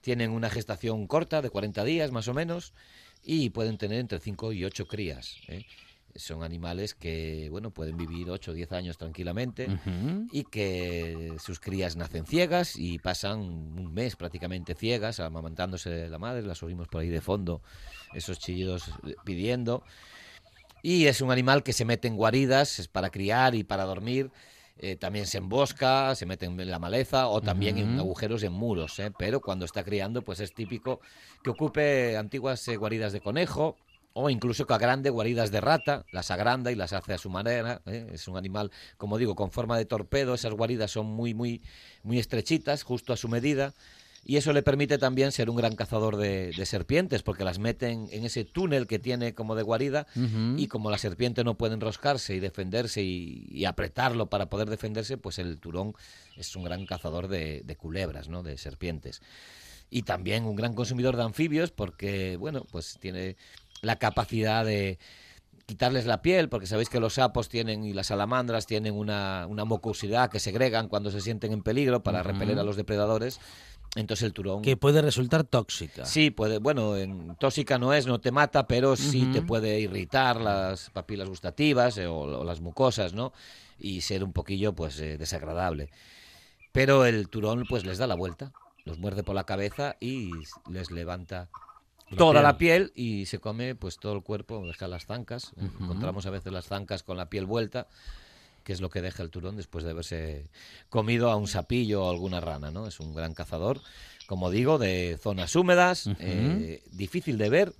[0.00, 2.72] Tienen una gestación corta, de 40 días más o menos,
[3.22, 5.36] y pueden tener entre 5 y 8 crías.
[5.48, 5.64] ¿eh?
[6.16, 9.66] Son animales que, bueno, pueden vivir 8 o 10 años tranquilamente
[10.30, 16.18] y que sus crías nacen ciegas y pasan un mes prácticamente ciegas, amamantándose de la
[16.18, 17.62] madre, las oímos por ahí de fondo,
[18.14, 19.82] esos chillidos eh, pidiendo.
[20.86, 24.30] Y es un animal que se mete en guaridas es para criar y para dormir.
[24.76, 28.98] eh, también se embosca, se mete en la maleza o también en agujeros en muros.
[28.98, 29.10] ¿eh?
[29.16, 31.00] Pero cuando está criando, pues es típico
[31.42, 33.76] que ocupe antiguas eh, guaridas de conejo
[34.12, 37.80] o incluso que agrande guaridas de rata, las agranda y las hace a su manera.
[37.86, 38.08] ¿eh?
[38.12, 40.34] Es un animal, como digo, con forma de torpedo.
[40.34, 41.62] Esas guaridas son muy, muy,
[42.02, 43.72] muy estrechitas, justo a su medida.
[44.24, 48.08] Y eso le permite también ser un gran cazador de, de serpientes, porque las meten
[48.10, 50.06] en ese túnel que tiene como de guarida.
[50.56, 55.18] Y como la serpiente no puede enroscarse y defenderse y, y apretarlo para poder defenderse,
[55.18, 55.94] pues el turón
[56.36, 58.42] es un gran cazador de, de culebras, ¿no?
[58.42, 59.20] de serpientes.
[59.90, 63.36] Y también un gran consumidor de anfibios, porque, bueno, pues tiene
[63.82, 64.98] la capacidad de
[65.66, 69.64] quitarles la piel, porque sabéis que los sapos tienen y las salamandras tienen una, una
[69.64, 73.40] mucosidad que segregan cuando se sienten en peligro para repeler a los depredadores.
[73.96, 74.62] Entonces el turón...
[74.62, 76.04] Que puede resultar tóxica.
[76.04, 79.32] Sí, puede, bueno, en, tóxica no es, no te mata, pero sí Ujú.
[79.32, 83.32] te puede irritar las papilas gustativas eh, o, o las mucosas, ¿no?
[83.78, 85.90] Y ser un poquillo, pues, eh, desagradable.
[86.72, 88.52] Pero el turón, pues, les da la vuelta,
[88.84, 90.32] los muerde por la cabeza y
[90.68, 91.48] les levanta
[92.14, 92.42] La toda piel.
[92.42, 95.52] la piel y se come, pues, todo el cuerpo, deja las zancas.
[95.56, 95.84] Ujú.
[95.84, 97.86] Encontramos a veces las zancas con la piel vuelta
[98.64, 100.48] que es lo que deja el turón después de haberse
[100.88, 102.86] comido a un sapillo o alguna rana, ¿no?
[102.86, 103.78] Es un gran cazador,
[104.26, 107.72] como digo, de zonas húmedas, eh, difícil de ver.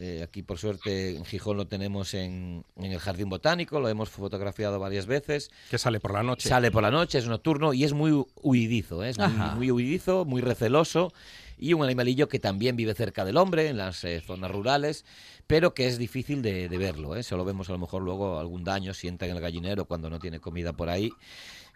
[0.00, 4.08] Eh, aquí, por suerte, en Gijón lo tenemos en, en el Jardín Botánico, lo hemos
[4.08, 5.50] fotografiado varias veces.
[5.70, 6.48] Que sale por la noche.
[6.48, 9.10] Sale por la noche, es nocturno y es muy hu- huidizo, ¿eh?
[9.10, 11.12] es muy huidizo, muy receloso
[11.58, 15.04] y un animalillo que también vive cerca del hombre, en las eh, zonas rurales,
[15.46, 17.16] pero que es difícil de, de verlo.
[17.16, 17.22] ¿eh?
[17.22, 20.18] Solo vemos a lo mejor luego algún daño si entra en el gallinero cuando no
[20.18, 21.12] tiene comida por ahí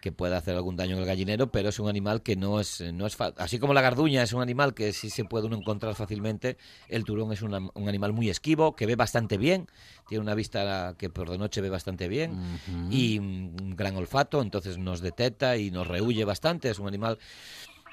[0.01, 2.81] que pueda hacer algún daño en el gallinero, pero es un animal que no es,
[2.93, 5.95] no es así como la garduña es un animal que sí se puede uno encontrar
[5.95, 6.57] fácilmente,
[6.89, 9.67] el turón es una- un animal muy esquivo, que ve bastante bien,
[10.09, 12.37] tiene una vista que por de noche ve bastante bien
[12.91, 17.17] y un gran olfato, entonces nos detecta y nos rehuye bastante, es un animal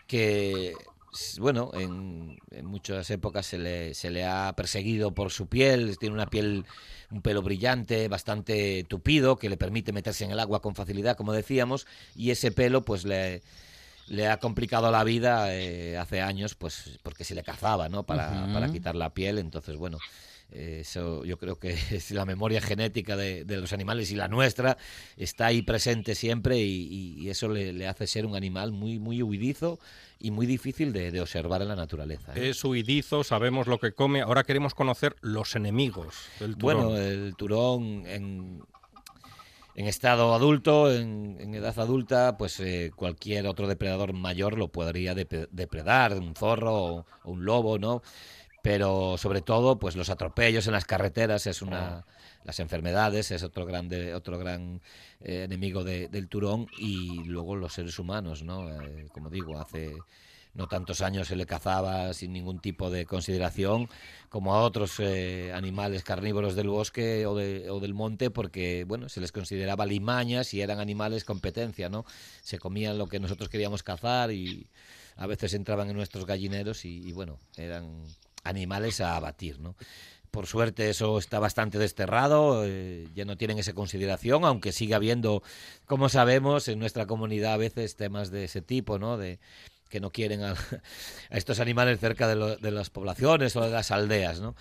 [0.09, 0.74] que
[1.38, 6.14] bueno, en, en muchas épocas se le, se le ha perseguido por su piel, tiene
[6.14, 6.64] una piel,
[7.11, 11.33] un pelo brillante, bastante tupido, que le permite meterse en el agua con facilidad, como
[11.33, 13.42] decíamos, y ese pelo pues le,
[14.07, 18.05] le ha complicado la vida eh, hace años, pues porque se le cazaba, ¿no?
[18.05, 19.99] Para, para quitar la piel, entonces bueno.
[20.53, 24.79] Eso yo creo que es la memoria genética de, de los animales y la nuestra
[25.16, 29.79] está ahí presente siempre y eso le, le hace ser un animal muy muy huidizo
[30.20, 32.33] y muy difícil de, de observar en la naturaleza.
[32.37, 32.50] ¿eh?
[32.50, 34.20] Es huidizo, sabemos lo que come.
[34.20, 36.61] Ahora queremos conocer los enemigos del turón.
[36.85, 38.62] Bueno, el turón en,
[39.74, 45.14] en estado adulto, en, en edad adulta, pues eh, cualquier otro depredador mayor lo podría
[45.14, 48.02] dep- depredar, un zorro o, o un lobo, ¿no?
[48.62, 52.04] Pero sobre todo, pues los atropellos en las carreteras es una
[52.44, 54.81] las enfermedades es otro grande otro gran
[55.20, 58.68] eh, enemigo de- del turón y luego los seres humanos, ¿no?
[58.70, 59.96] Eh, como digo, hace
[60.53, 63.88] no tantos años se le cazaba sin ningún tipo de consideración
[64.31, 69.09] como a otros eh, animales carnívoros del bosque o, de- o del monte porque bueno
[69.09, 72.05] se les consideraba limañas y eran animales competencia no
[72.42, 74.66] se comían lo que nosotros queríamos cazar y
[75.16, 78.03] a veces entraban en nuestros gallineros y, y, bueno eran
[78.42, 79.76] animales a abatir no
[80.30, 85.42] por suerte eso está bastante desterrado, eh, ya no tienen esa consideración, aunque sigue habiendo,
[85.86, 89.16] como sabemos, en nuestra comunidad a veces temas de ese tipo, ¿no?
[89.16, 89.38] De
[89.88, 93.70] que no quieren a, a estos animales cerca de, lo- de las poblaciones o de
[93.70, 94.54] las aldeas, ¿no?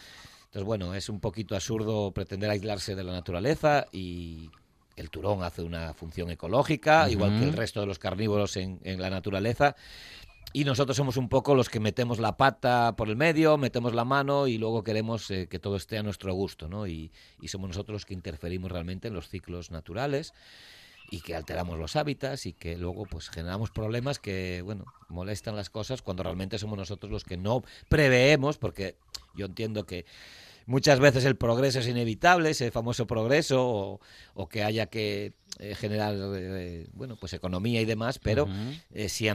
[0.46, 4.50] Entonces, bueno, es un poquito absurdo pretender aislarse de la naturaleza y
[4.96, 9.00] el turón hace una función ecológica, igual que el resto de los carnívoros en, en
[9.00, 9.76] la naturaleza.
[10.52, 14.04] Y nosotros somos un poco los que metemos la pata por el medio, metemos la
[14.04, 16.88] mano y luego queremos eh, que todo esté a nuestro gusto, ¿no?
[16.88, 20.34] Y, y somos nosotros los que interferimos realmente en los ciclos naturales
[21.12, 25.70] y que alteramos los hábitats y que luego pues generamos problemas que, bueno, molestan las
[25.70, 28.96] cosas cuando realmente somos nosotros los que no preveemos, porque
[29.36, 30.06] yo entiendo que
[30.70, 34.00] muchas veces el progreso es inevitable, ese famoso progreso, o,
[34.36, 38.48] o que haya que eh, generar eh, bueno pues economía y demás, pero
[38.92, 39.28] eh, si,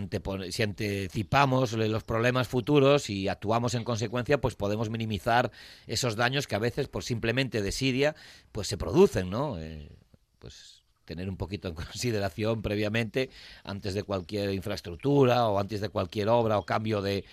[0.51, 5.51] si anticipamos los problemas futuros y actuamos en consecuencia, pues podemos minimizar
[5.87, 8.15] esos daños que a veces por simplemente desidia
[8.53, 9.59] pues se producen, ¿no?
[9.59, 9.91] Eh,
[10.39, 13.31] pues tener un poquito en consideración previamente
[13.63, 17.25] antes de cualquier infraestructura o antes de cualquier obra o cambio de,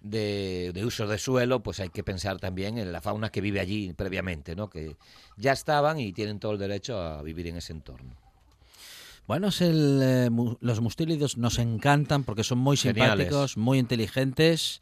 [0.00, 3.60] de, de uso de suelo, pues hay que pensar también en la fauna que vive
[3.60, 4.70] allí previamente, ¿no?
[4.70, 4.96] Que
[5.36, 8.14] ya estaban y tienen todo el derecho a vivir en ese entorno.
[9.26, 13.26] Bueno, es el, eh, los mustílidos nos encantan porque son muy Geniales.
[13.26, 14.80] simpáticos, muy inteligentes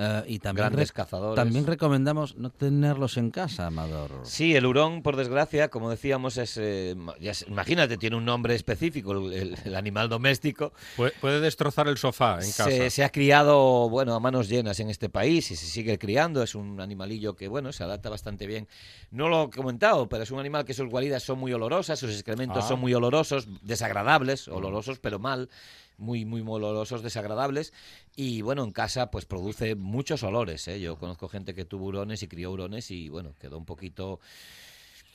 [0.00, 1.34] eh, y también, Grandes re- cazadores.
[1.34, 4.20] también recomendamos no tenerlos en casa, Amador.
[4.22, 9.10] Sí, el hurón, por desgracia, como decíamos, es, eh, ya imagínate, tiene un nombre específico,
[9.12, 10.72] el, el- el animal doméstico.
[10.96, 12.64] Puede, puede destrozar el sofá en casa.
[12.70, 16.42] Se, se ha criado, bueno, a manos llenas en este país y se sigue criando.
[16.44, 18.68] Es un animalillo que, bueno, se adapta bastante bien.
[19.10, 22.10] No lo he comentado, pero es un animal que sus guaridas son muy olorosas, sus
[22.12, 22.68] excrementos Ah.
[22.68, 25.48] son muy olorosos, desagradables, olorosos pero mal,
[25.98, 27.72] muy, muy olorosos, desagradables.
[28.16, 30.66] Y, bueno, en casa, pues produce muchos olores.
[30.68, 30.80] ¿eh?
[30.80, 34.20] Yo conozco gente que tuvo hurones y crió hurones y, bueno, quedó un poquito...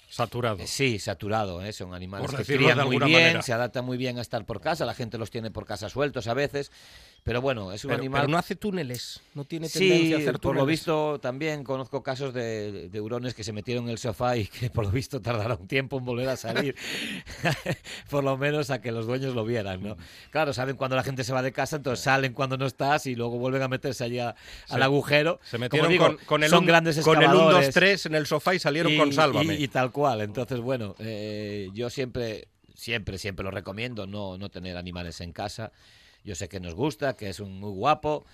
[0.10, 0.60] Saturado.
[0.62, 1.74] Eh, Sí, saturado, ¿eh?
[1.74, 3.41] son animales Por que crían muy bien, manera.
[3.41, 6.28] se adaptan muy bien a estar por casa, la gente los tiene por casa sueltos
[6.28, 6.72] a veces,
[7.23, 8.21] pero bueno, es un Pero, animal...
[8.23, 9.21] pero no hace túneles.
[9.33, 10.41] No tiene tendencia Sí, a hacer túneles.
[10.41, 14.36] por lo visto también conozco casos de, de hurones que se metieron en el sofá
[14.38, 16.75] y que por lo visto tardará un tiempo en volver a salir,
[18.09, 19.97] por lo menos a que los dueños lo vieran, ¿no?
[20.31, 23.15] Claro, saben cuando la gente se va de casa, entonces salen cuando no estás y
[23.15, 24.36] luego vuelven a meterse allí a-
[24.69, 25.39] al agujero.
[25.43, 28.05] Se metieron digo, con, con el son un- grandes con el 1, 2, excavadores 3
[28.07, 29.55] en el sofá y salieron y, con Sálvame.
[29.55, 30.21] y- y tal cual.
[30.21, 35.71] Entonces, bueno, eh, yo siempre, siempre, siempre lo recomiendo, no, no tener animales en casa.
[36.23, 38.25] Yo sé que nos gusta, que es un muy guapo,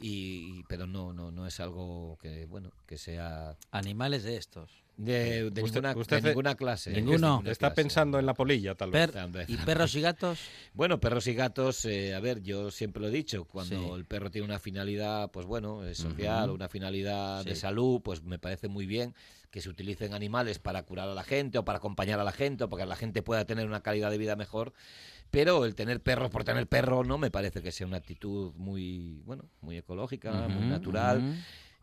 [0.00, 3.56] y, pero no, no, no es algo que, bueno, que sea...
[3.70, 4.70] Animales de estos.
[4.98, 6.90] De, de Usted- ninguna, usted de se- ninguna clase.
[6.90, 7.42] Ninguno.
[7.44, 7.74] Está clase.
[7.82, 9.10] pensando en la polilla, tal vez.
[9.10, 9.44] Per-.
[9.50, 10.38] ¿Y perros y gatos?
[10.74, 13.92] Bueno, perros y gatos, eh, a ver, yo siempre lo he dicho, cuando Sí.
[13.94, 16.54] el perro tiene una finalidad, pues bueno, social, Ujú.
[16.56, 19.14] una finalidad de salud, pues me parece muy bien
[19.50, 22.64] que se utilicen animales para curar a la gente o para acompañar a la gente
[22.64, 24.72] o para que la gente pueda tener una calidad de vida mejor.
[25.30, 29.22] Pero el tener perros por tener perro no me parece que sea una actitud muy,
[29.24, 31.36] bueno, muy ecológica, muy natural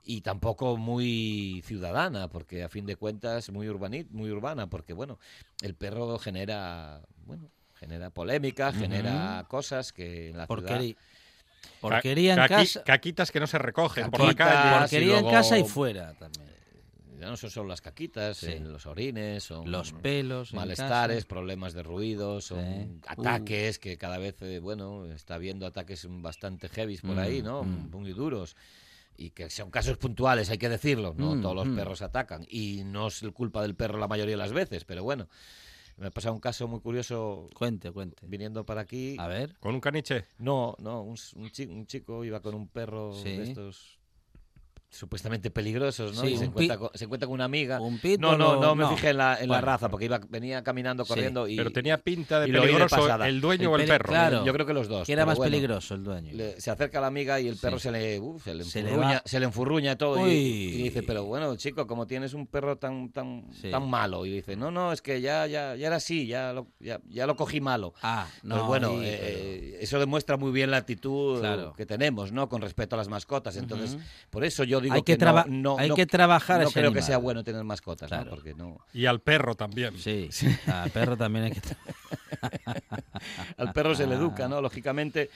[0.05, 5.19] y tampoco muy ciudadana, porque a fin de cuentas muy urbani- muy urbana, porque bueno,
[5.61, 10.95] el perro genera, bueno, genera polémica, genera cosas que en la ciudad
[11.79, 12.83] Porquería, en caqui- casa.
[12.83, 14.79] Caquitas que no se recogen por la calle.
[14.79, 16.49] Porquería y en luego- casa y fuera también.
[17.19, 18.47] Ya no son solo las caquitas, Sí.
[18.51, 20.51] eh, los orines, son Los pelos.
[20.51, 22.99] en malestares, problemas de ruido, son Sí.
[23.07, 27.63] ataques que cada vez, eh, bueno, está habiendo ataques bastante heavy por ahí, Mm, ¿no?
[27.63, 27.89] mm.
[27.91, 28.55] Muy duros.
[29.15, 31.75] Y que son casos puntuales, hay que decirlo, no Mm, todos los mm.
[31.75, 32.45] perros atacan.
[32.49, 35.27] Y no es culpa del perro la mayoría de las veces, pero bueno.
[35.95, 38.25] Me ha pasado un caso muy curioso Cuente, cuente.
[38.25, 39.15] viniendo para aquí.
[39.19, 39.53] A ver.
[39.59, 40.25] ¿Con un caniche?
[40.39, 43.29] No, no, un, un chi- un chico iba con un perro Sí.
[43.37, 43.99] de estos
[44.93, 46.21] supuestamente peligrosos, ¿no?
[46.21, 47.81] Sí, y se encuentra, con, se encuentra con una amiga.
[47.81, 48.89] ¿Un pitbull no, no, o- no me no?
[48.95, 49.65] fijé en la, en la Bueno.
[49.65, 51.57] raza, porque iba, venía caminando, Sí, corriendo y...
[51.57, 54.09] Pero tenía pinta de peligroso el dueño El o el perro.
[54.09, 54.45] claro.
[54.45, 55.05] Yo creo que los dos.
[55.07, 56.31] Que era más bueno, peligroso el dueño.
[56.33, 57.83] le- se acerca a la amiga y el perro Sí.
[57.83, 61.25] se le, uf, se le Se le enfurruña, se le enfurruña todo y, dice, pero
[61.25, 63.71] bueno, chico, como tienes un perro tan tan Sí.
[63.71, 66.67] tan malo y dice, no, no, es que ya ya ya era así, ya lo,
[66.79, 67.93] ya, ya lo cogí malo.
[68.01, 68.55] Ah, no.
[68.55, 71.73] Pues bueno, ahí, eh, eso demuestra muy bien la actitud Claro.
[71.73, 72.47] que tenemos, ¿no?
[72.49, 73.55] Con respecto a las mascotas.
[73.57, 73.97] Entonces,
[74.29, 76.67] por eso yo digo Hay que que, traba- no, no- hay no- que trabajar no
[76.67, 78.11] ese creo que sea bueno tener mascotas.
[78.29, 78.77] Porque no.
[78.93, 79.97] Y al perro también.
[79.97, 80.29] Sí,
[80.67, 81.61] al perro también hay que...
[83.57, 84.59] Al perro se le educa, ¿no?
[84.61, 85.29] Lógicamente,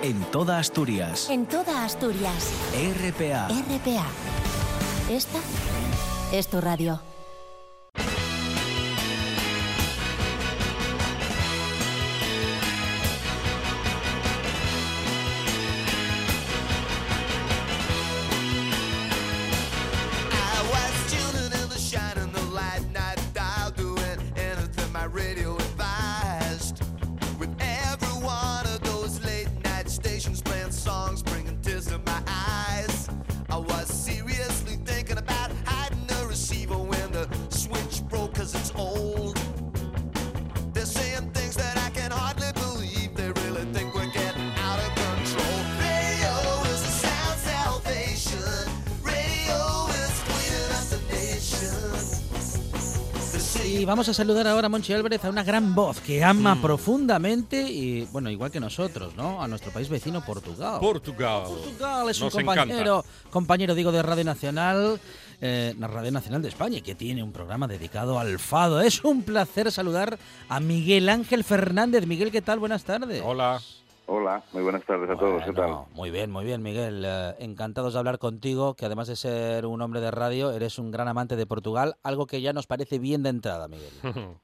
[0.02, 1.30] En toda Asturias.
[1.30, 2.52] En toda Asturias.
[2.74, 3.50] RPA.
[3.50, 4.06] RPA.
[5.10, 5.40] Esta
[6.32, 7.02] es tu radio.
[53.80, 56.62] Y vamos a saludar ahora a Monchi Álvarez, a una gran voz que ama Mm.
[56.62, 59.42] profundamente y, bueno, igual que nosotros, ¿no?
[59.42, 60.82] A nuestro país vecino, Portugal.
[60.82, 61.44] Portugal.
[61.48, 65.00] Portugal es un compañero, compañero digo de Radio Nacional,
[65.40, 68.82] eh, la Radio Nacional de España, que tiene un programa dedicado al fado.
[68.82, 70.20] Es un placer saludar
[70.50, 72.06] a Miguel Ángel Fernández.
[72.06, 72.60] Miguel, ¿qué tal?
[72.60, 73.22] Buenas tardes.
[73.26, 73.62] Hola.
[74.12, 75.44] Hola, muy buenas tardes a todos.
[75.44, 75.86] ¿Qué tal?
[75.94, 77.04] Muy bien, muy bien, Miguel.
[77.06, 80.90] Eh, encantados de hablar contigo, que además de ser un hombre de radio, eres un
[80.90, 83.92] gran amante de Portugal, algo que ya nos parece bien de entrada, Miguel.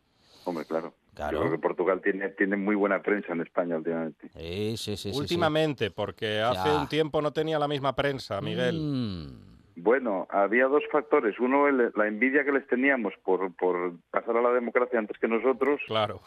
[0.46, 0.94] Hombre, claro.
[1.16, 1.32] Claro.
[1.38, 4.30] Yo creo que Portugal tiene, tiene muy buena prensa en España últimamente.
[4.38, 5.12] Sí, sí, sí.
[5.12, 6.80] sí, Últimamente, porque hace Ya.
[6.80, 8.42] un tiempo no tenía la misma prensa.
[8.42, 8.80] Miguel.
[8.80, 9.45] Mm,
[9.76, 11.40] Bueno, había dos factores.
[11.40, 15.28] Uno, el- la envidia que les teníamos por, por pasar a la democracia antes que
[15.28, 15.82] nosotros.
[15.88, 16.22] Claro.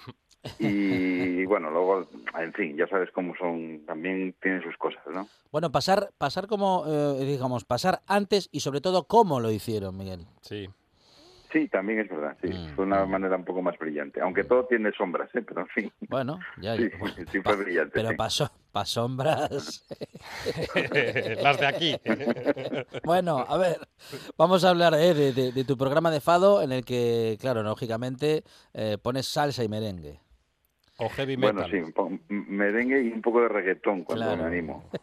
[0.58, 2.06] Y bueno, luego,
[2.38, 3.84] en fin, ya sabes cómo son.
[3.86, 5.26] También tienen sus cosas, ¿no?
[5.50, 10.26] Bueno, pasar, pasar como, eh, digamos, pasar antes y sobre todo cómo lo hicieron, Miguel.
[10.42, 10.68] Sí.
[11.52, 12.36] Sí, también es verdad.
[12.42, 13.10] Sí, Mm, fue una mm.
[13.10, 14.20] manera un poco más brillante.
[14.20, 15.42] Aunque todo tiene sombras, ¿eh?
[15.42, 15.92] Pero en fin.
[16.08, 17.92] Bueno, ya, Sí, bueno, sí fue brillante.
[17.94, 18.16] pero sí.
[18.16, 19.86] pasó, pa sombras.
[21.42, 21.96] Las de aquí.
[23.04, 23.78] Bueno, a ver,
[24.36, 27.62] vamos a hablar eh, de, de- de tu programa de Fado en el que, claro,
[27.62, 28.44] lógicamente
[28.74, 30.20] eh, pones salsa y merengue.
[30.98, 31.70] O heavy metal.
[31.70, 34.42] Bueno, sí, merengue y un poco de reggaetón cuando Claro.
[34.42, 34.90] me animo.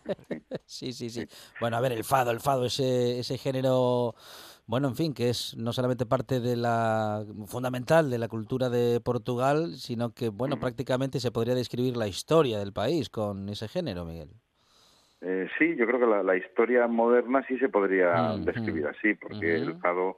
[0.68, 1.28] Sí, sí, sí.
[1.60, 4.16] Bueno, a ver, el Fado, el Fado, ese, ese género,
[4.68, 9.00] bueno, en fin, que es no solamente parte de la fundamental de la cultura de
[9.00, 14.06] Portugal, sino que, bueno, prácticamente se podría describir la historia del país con ese género,
[14.06, 14.30] Miguel.
[15.22, 18.88] Eh, sí, yo creo que la, la historia moderna sí se podría Mm, describir mm.
[18.88, 20.18] así, porque el Fado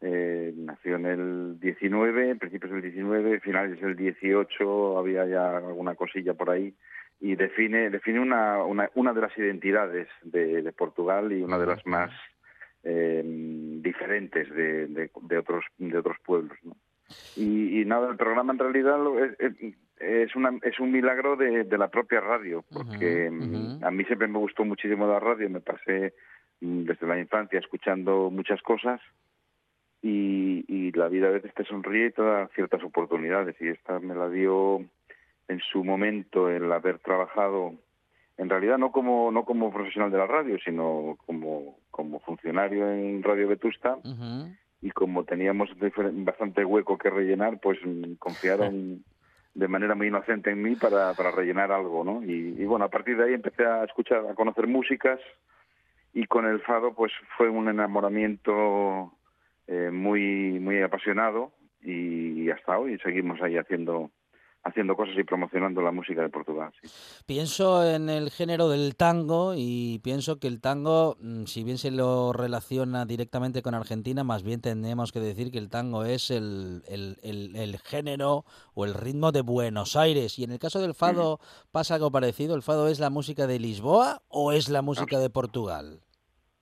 [0.00, 6.34] eh, nació en el 19, principios del 19, finales del 18, había ya alguna cosilla
[6.34, 6.74] por ahí,
[7.20, 11.66] y define, define una, una, una de las identidades de, de Portugal y una de
[11.66, 12.10] las más
[12.88, 13.22] eh,
[13.82, 16.56] diferentes de, de, de otros, de otros pueblos.
[16.62, 16.76] ¿no?
[17.34, 21.64] Y, y nada, el programa en realidad lo- es, es- una, es un milagro de,
[21.64, 23.84] de la propia radio, porque ujú.
[23.84, 26.14] a mí siempre me gustó muchísimo la radio, me pasé
[26.60, 29.00] mm, desde la infancia escuchando muchas cosas
[30.02, 33.98] y, y la vida a veces te sonríe y te da ciertas oportunidades y esta
[33.98, 34.84] me la dio
[35.48, 37.74] en su momento el haber trabajado
[38.38, 43.22] en realidad no como no como profesional de la radio sino como como funcionario en
[43.22, 43.98] Radio Vetusta
[44.82, 45.70] y como teníamos
[46.12, 49.04] bastante hueco que rellenar, pues mm, confiaron
[49.54, 52.22] de manera muy inocente en mí para, para rellenar algo, ¿no?
[52.22, 55.18] Y, y bueno, a partir de ahí empecé a escuchar, a conocer músicas
[56.12, 59.12] y con el fado pues fue un enamoramiento
[59.66, 64.10] eh, muy muy apasionado y hasta hoy seguimos ahí haciendo
[64.66, 66.72] haciendo cosas y promocionando la música de Portugal.
[66.82, 66.88] sí.
[67.26, 71.90] Pienso en el género del tango y pienso que el tango, mm, si bien se
[71.90, 76.82] lo relaciona directamente con Argentina, más bien tenemos que decir que el tango es el,
[76.88, 78.44] el- el- el género
[78.74, 80.38] o el ritmo de Buenos Aires.
[80.38, 81.38] Y en el caso del fado
[81.72, 82.54] pasa algo parecido.
[82.54, 86.00] ¿El fado es la música de Lisboa o es la música de Portugal?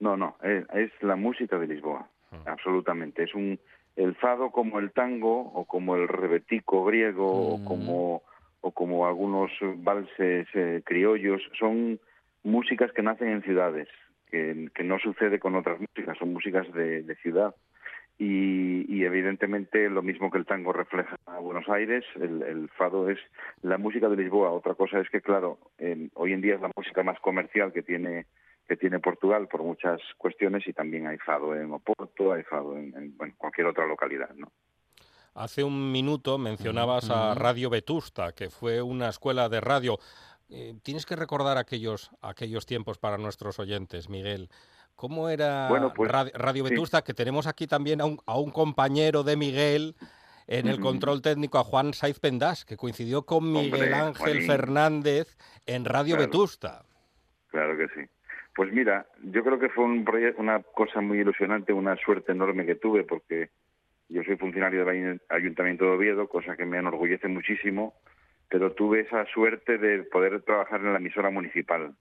[0.01, 2.09] No, no, es, es la música de Lisboa,
[2.47, 3.23] absolutamente.
[3.25, 3.59] Es un
[3.97, 7.63] el fado como el tango o como el rebetico griego Mm.
[7.63, 8.23] o como
[8.61, 12.01] o como algunos valses eh, criollos son
[12.45, 13.89] músicas que nacen en ciudades,
[14.31, 17.55] que, que no sucede con otras músicas, son músicas de, de ciudad.
[18.17, 23.11] Y, y evidentemente lo mismo que el tango refleja a Buenos Aires, el, el fado
[23.11, 23.19] es
[23.61, 24.51] la música de Lisboa.
[24.53, 27.83] Otra cosa es que, claro, eh, hoy en día es la música más comercial que
[27.83, 28.25] tiene
[28.67, 32.95] que tiene Portugal por muchas cuestiones y también hay fado en Oporto, hay fado en,
[32.97, 34.51] en, bueno, cualquier otra localidad, ¿no?
[35.35, 37.35] Hace un minuto mencionabas a.
[37.35, 39.99] Radio Vetusta, que fue una escuela de radio.
[40.49, 44.49] Eh, tienes que recordar aquellos, aquellos tiempos para nuestros oyentes, Miguel.
[44.95, 46.71] ¿Cómo era Bueno, pues, Radi- Radio sí.
[46.71, 47.03] Vetusta?
[47.03, 49.97] Que tenemos aquí también a un, a un compañero de Miguel
[50.47, 54.47] en el control técnico, a Juan Saiz Pendas, que coincidió con Miguel Hombre, Ángel Juanín.
[54.47, 55.37] Fernández
[55.67, 56.31] en Radio Claro.
[56.31, 56.85] Vetusta.
[57.49, 58.09] Claro que sí.
[58.55, 60.05] Pues mira, yo creo que fue un
[60.39, 63.49] una cosa muy ilusionante, una suerte enorme que tuve, porque
[64.09, 67.95] yo soy funcionario del Ay- Ayuntamiento de Oviedo, cosa que me enorgullece muchísimo,
[68.49, 71.95] pero tuve esa suerte de poder trabajar en la emisora municipal.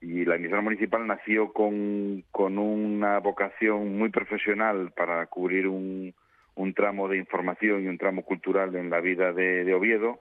[0.00, 6.14] Y la emisora municipal nació con, con una vocación muy profesional para cubrir un,
[6.54, 10.20] un tramo de información y un tramo cultural en la vida de, de Oviedo.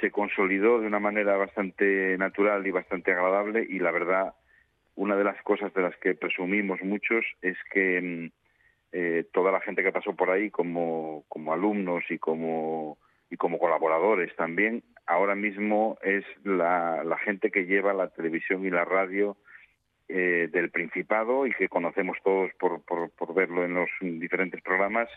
[0.00, 4.34] Se consolidó de una manera bastante natural y bastante agradable y la verdad,
[4.96, 8.30] una de las cosas de las que presumimos muchos es que mm,
[8.92, 12.98] eh, toda la gente que pasó por ahí como, como alumnos y como,
[13.30, 18.84] y como colaboradores también, ahora mismo es la, gente que lleva la televisión y la
[18.84, 19.36] radio
[20.08, 25.08] eh, del Principado y que conocemos todos por, por verlo en los diferentes programas,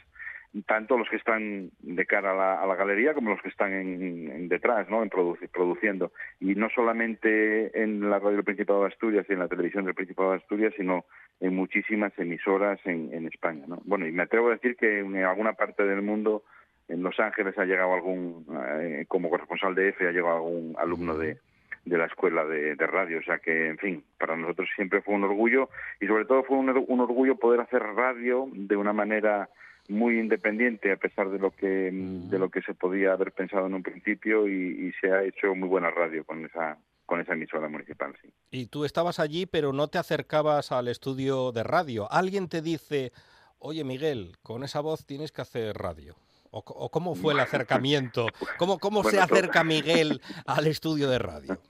[0.62, 3.74] tanto los que están de cara a la, a la galería como los que están
[3.74, 5.02] en, detrás, ¿no?
[5.02, 6.12] En produ- produciendo.
[6.40, 9.96] Y no solamente en la radio del Principado de Asturias y en la televisión del
[9.96, 11.06] Principado de Asturias, sino
[11.40, 13.82] en muchísimas emisoras en, en España, ¿no?
[13.86, 16.44] Bueno, y me atrevo a decir que en alguna parte del mundo,
[16.88, 18.46] en Los Ángeles ha llegado algún,
[18.80, 21.38] eh, como corresponsal de EFE, ha llegado algún alumno de,
[21.86, 23.18] de la escuela de, de radio.
[23.20, 26.58] O sea que, en fin, para nosotros siempre fue un orgullo y sobre todo fue
[26.58, 29.50] un, un orgullo poder hacer radio de una manera
[29.90, 33.74] muy independiente a pesar de lo que de lo que se podía haber pensado en
[33.74, 34.54] un principio y,
[34.88, 38.30] y se ha hecho muy buena radio con esa con esa emisora municipal, sí.
[38.50, 42.10] Y tú estabas allí, pero no te acercabas al estudio de radio.
[42.10, 43.12] Alguien te dice,
[43.60, 46.16] oye Miguel, con esa voz tienes que hacer radio.
[46.50, 48.28] ¿O, o cómo fue el acercamiento?
[48.58, 51.58] ¿Cómo, cómo se todo- acerca Miguel al estudio de radio?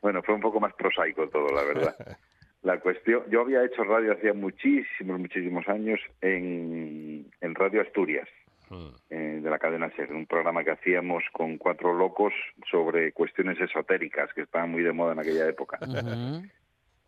[0.00, 1.96] Bueno, fue un poco más prosaico todo, la verdad.
[2.62, 8.28] La cuestión, yo había hecho radio hacía muchísimos, muchísimos años en, en Radio Asturias,
[8.70, 8.86] Mm.
[9.10, 12.32] eh, de la cadena SER, un programa que hacíamos con cuatro locos
[12.70, 15.78] sobre cuestiones esotéricas que estaban muy de moda en aquella época.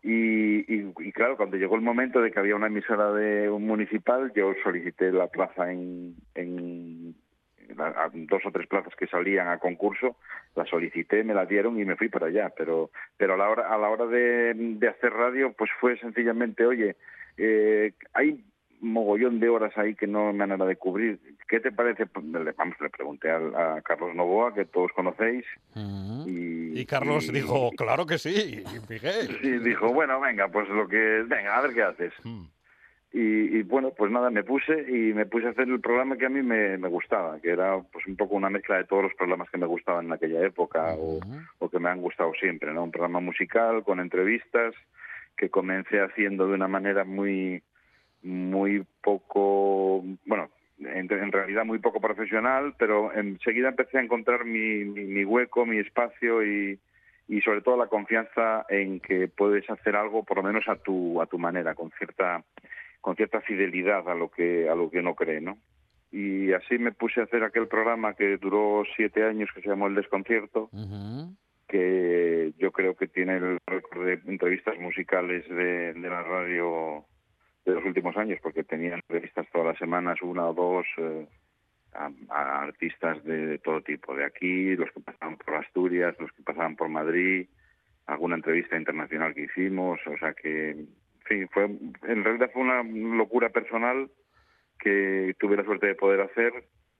[0.03, 3.65] Y, y- y claro, cuando llegó el momento de que había una emisora de un
[3.65, 7.15] municipal, yo solicité la plaza en, en
[7.77, 10.15] la- a dos o tres plazas que salían a concurso,
[10.55, 12.51] la solicité, me la dieron y me fui para allá.
[12.57, 16.65] Pero, pero a la hora, a la hora de, de hacer radio, pues fue sencillamente,
[16.65, 16.95] oye,
[17.37, 18.43] eh, hay
[18.81, 21.17] mogollón de horas ahí que no hay manera de cubrir.
[21.47, 22.05] ¿Qué te parece?
[22.05, 25.45] Pues, le- Vamos, le pregunté al- a, Carlos Novoa, que todos conocéis.
[26.25, 29.37] Y, Y Carlos y- dijo, claro que sí, Miguel.
[29.41, 31.23] Sí, dijo, bueno, venga, pues lo que...
[31.25, 32.13] Venga, a ver qué haces.
[32.23, 32.43] Mm.
[33.17, 36.25] Y, y, bueno, pues nada, me puse y me puse a hacer el programa que
[36.25, 39.13] a mí me, me gustaba, que era pues un poco una mezcla de todos los
[39.13, 41.21] programas que me gustaban en aquella época o,
[41.59, 42.83] o que me han gustado siempre, ¿no?
[42.83, 44.75] Un programa musical con entrevistas
[45.37, 47.63] que comencé haciendo de una manera muy
[48.21, 50.49] muy poco, bueno,
[50.79, 55.65] en, en realidad muy poco profesional, pero enseguida empecé a encontrar mi, mi, mi hueco,
[55.65, 56.77] mi espacio y,
[57.29, 61.21] y sobre todo la confianza en que puedes hacer algo por lo menos a tu
[61.21, 62.43] a tu manera, con cierta
[63.05, 65.59] con cierta fidelidad a lo que a lo que uno cree, ¿no?
[66.11, 69.85] Y así me puse a hacer aquel programa que duró siete años que se llamó
[69.85, 70.71] El Desconcierto,
[71.67, 77.05] que yo creo que tiene el récord de entrevistas musicales de, de la radio
[77.63, 81.27] de los últimos años, porque tenía entrevistas todas las semanas, una o dos, eh,
[81.93, 86.31] a, a artistas de, de todo tipo, de aquí, los que pasaban por Asturias, los
[86.31, 87.47] que pasaban por Madrid,
[88.07, 90.87] alguna entrevista internacional que hicimos, o sea que,
[91.25, 94.09] fin, fue, en realidad fue una locura personal
[94.79, 96.51] que tuve la suerte de poder hacer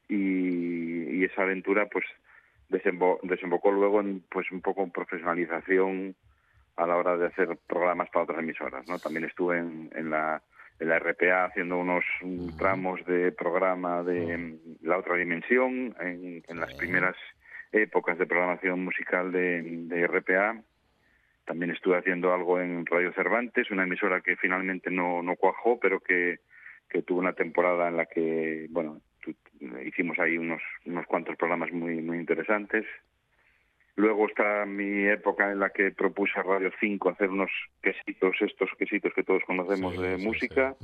[0.08, 2.06] y, y esa aventura pues
[2.70, 6.16] desembo- desembocó luego en pues un poco en profesionalización
[6.78, 9.00] a la hora de hacer programas para otras emisoras, ¿no?
[9.00, 10.42] También estuve en, en la
[10.78, 16.44] en la RPA haciendo unos mm, tramos de programa de mm, La Otra Dimensión en,
[16.46, 17.16] en las primeras
[17.72, 20.62] épocas de programación musical de, de RPA.
[21.46, 26.00] También estuve haciendo algo en Radio Cervantes, una emisora que finalmente no, no cuajó, pero
[26.00, 26.39] que,
[26.89, 29.36] que tuvo una temporada en la que, bueno, tu-
[29.86, 32.86] hicimos ahí unos, unos cuantos programas muy, muy interesantes.
[33.98, 37.50] Luego está mi época en la que propuse a Radio 5 hacer unos
[37.82, 40.76] quesitos, estos quesitos que todos conocemos Sí, de sí, música,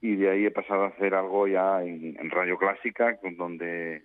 [0.00, 4.02] y de ahí he pasado a hacer algo ya en, en Radio Clásica, donde,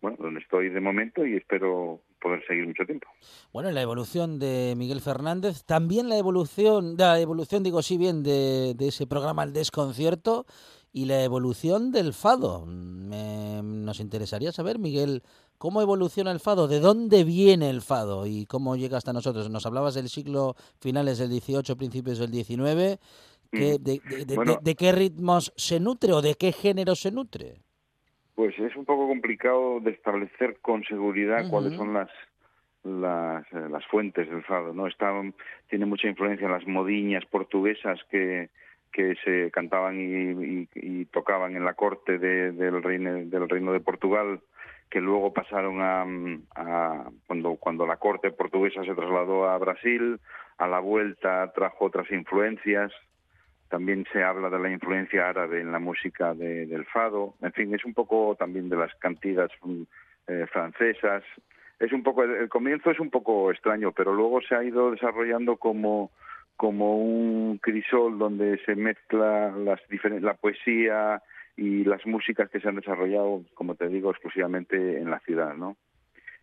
[0.00, 3.06] bueno, donde estoy de momento y espero poder seguir mucho tiempo.
[3.52, 8.74] Bueno, la evolución de Miguel Fernández, también la evolución, la evolución, digo sí bien, de,
[8.76, 10.46] de ese programa El Desconcierto
[10.92, 12.64] y la evolución del fado.
[12.66, 15.22] Me- nos interesaría saber, Miguel,
[15.58, 19.50] cómo evoluciona el fado, de dónde viene el fado y cómo llega hasta nosotros.
[19.50, 22.98] Nos hablabas del siglo finales del 18, principios del 19.
[23.50, 23.82] ¿qué- Mm.
[23.82, 24.52] de, de- de- Bueno.
[24.52, 27.62] de- de qué ritmos se nutre o de qué género se nutre?
[28.38, 32.08] Pues es un poco complicado de establecer con seguridad cuáles son las
[32.84, 34.86] las, eh, las fuentes del fado, ¿no?
[34.86, 35.12] Está,
[35.68, 38.48] tiene mucha influencia en las modiñas portuguesas que,
[38.92, 43.72] que se cantaban y, y- y tocaban en la corte de- del, reino, del reino
[43.72, 44.38] de Portugal,
[44.88, 46.06] que luego pasaron a,
[46.54, 50.20] a- cuando, cuando la corte portuguesa se trasladó a Brasil,
[50.58, 52.92] a la vuelta trajo otras influencias,
[53.68, 57.34] también se habla de la influencia árabe en la música de- del fado.
[57.42, 59.82] En fin, es un poco también de las cantigas mm,
[60.28, 61.22] eh, francesas.
[61.78, 65.56] Es un poco el, comienzo es un poco extraño, pero luego se ha ido desarrollando
[65.56, 66.10] como
[66.56, 69.80] como un crisol donde se mezcla las
[70.20, 71.22] la poesía
[71.56, 75.76] y las músicas que se han desarrollado, como te digo, exclusivamente en la ciudad, ¿no?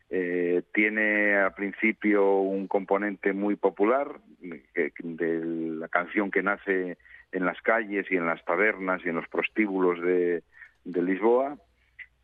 [0.09, 6.97] Eh, tiene al principio un componente muy popular de la canción que nace
[7.35, 10.41] en las calles y en las tabernas y en los prostíbulos de,
[10.85, 11.57] Lisboa.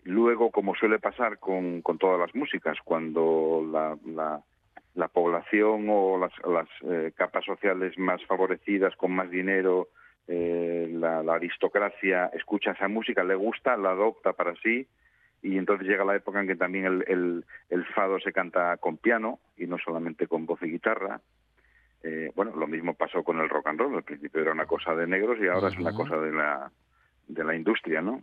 [0.04, 4.42] Luego, como suele pasar con, todas las músicas, cuando la, la,
[4.96, 9.90] la población o las, eh, capas sociales más favorecidas, con más dinero,
[10.28, 14.88] eh, la, aristocracia escucha esa música, le gusta, la adopta para sí,
[15.42, 19.40] y entonces llega la época en que también el, el fado se canta con piano
[19.58, 21.20] y no solamente con voz y guitarra.
[22.04, 23.96] Eh, bueno, lo mismo pasó con el rock and roll.
[23.96, 26.72] Al principio era una cosa de negros y ahora es una cosa de la
[27.28, 28.22] de la industria, ¿no?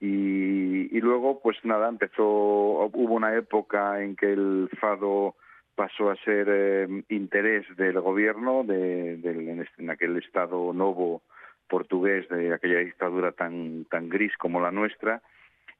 [0.00, 5.34] Y, y luego, pues nada, empezó, hubo una época en que el fado
[5.74, 11.22] pasó a ser eh, interés del gobierno de, en, este- en aquel estado novo
[11.68, 15.20] portugués de aquella dictadura tan tan gris como la nuestra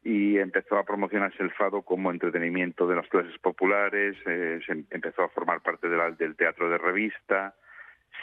[0.04, 4.86] y empezó a promocionarse el fado como entretenimiento de las clases populares, eh, se em-
[4.90, 7.54] empezó a formar parte del teatro de revista,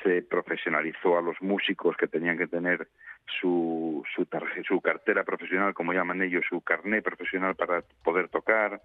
[0.03, 2.88] se profesionalizó a los músicos que tenían que tener
[3.39, 4.28] su, su,
[4.67, 8.82] su cartera profesional, como llaman ellos, su carné profesional para poder tocar.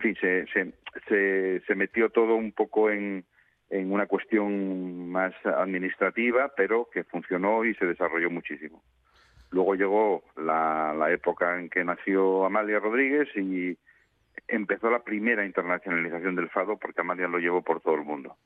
[0.00, 3.24] En fin, se, se, metió todo un poco en
[3.70, 8.82] una cuestión más administrativa, pero que funcionó y se desarrolló muchísimo.
[9.50, 13.76] Luego llegó la, la época en que nació Amalia Rodríguez y
[14.46, 18.36] empezó la primera internacionalización del fado porque Amalia lo llevó por todo el mundo.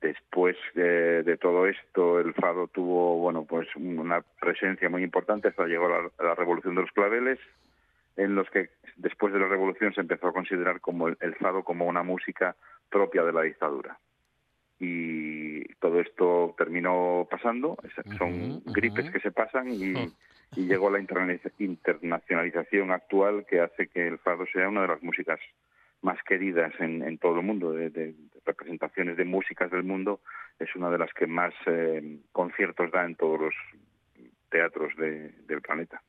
[0.00, 5.66] Después de, de todo esto, el fado tuvo, bueno, pues una presencia muy importante hasta
[5.66, 7.38] llegó la, la revolución de los claveles,
[8.16, 11.62] en los que después de la revolución se empezó a considerar como el, el fado
[11.62, 12.54] como una música
[12.90, 13.98] propia de la dictadura.
[14.78, 17.76] Y todo esto terminó pasando,
[18.16, 19.92] son gripes que se pasan y,
[20.56, 25.38] y llegó la internacionalización actual que hace que el fado sea una de las músicas
[26.00, 30.20] más queridas en, en todo el mundo, de, de- de representaciones de músicas del mundo,
[30.58, 33.54] es una de las que más eh, conciertos da en todos los
[34.50, 36.02] teatros de- del planeta.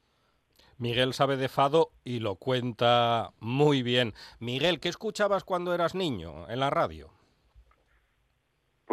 [0.78, 4.14] Miguel sabe de fado y lo cuenta muy bien.
[4.40, 7.12] Miguel, ¿qué escuchabas cuando eras niño en la radio?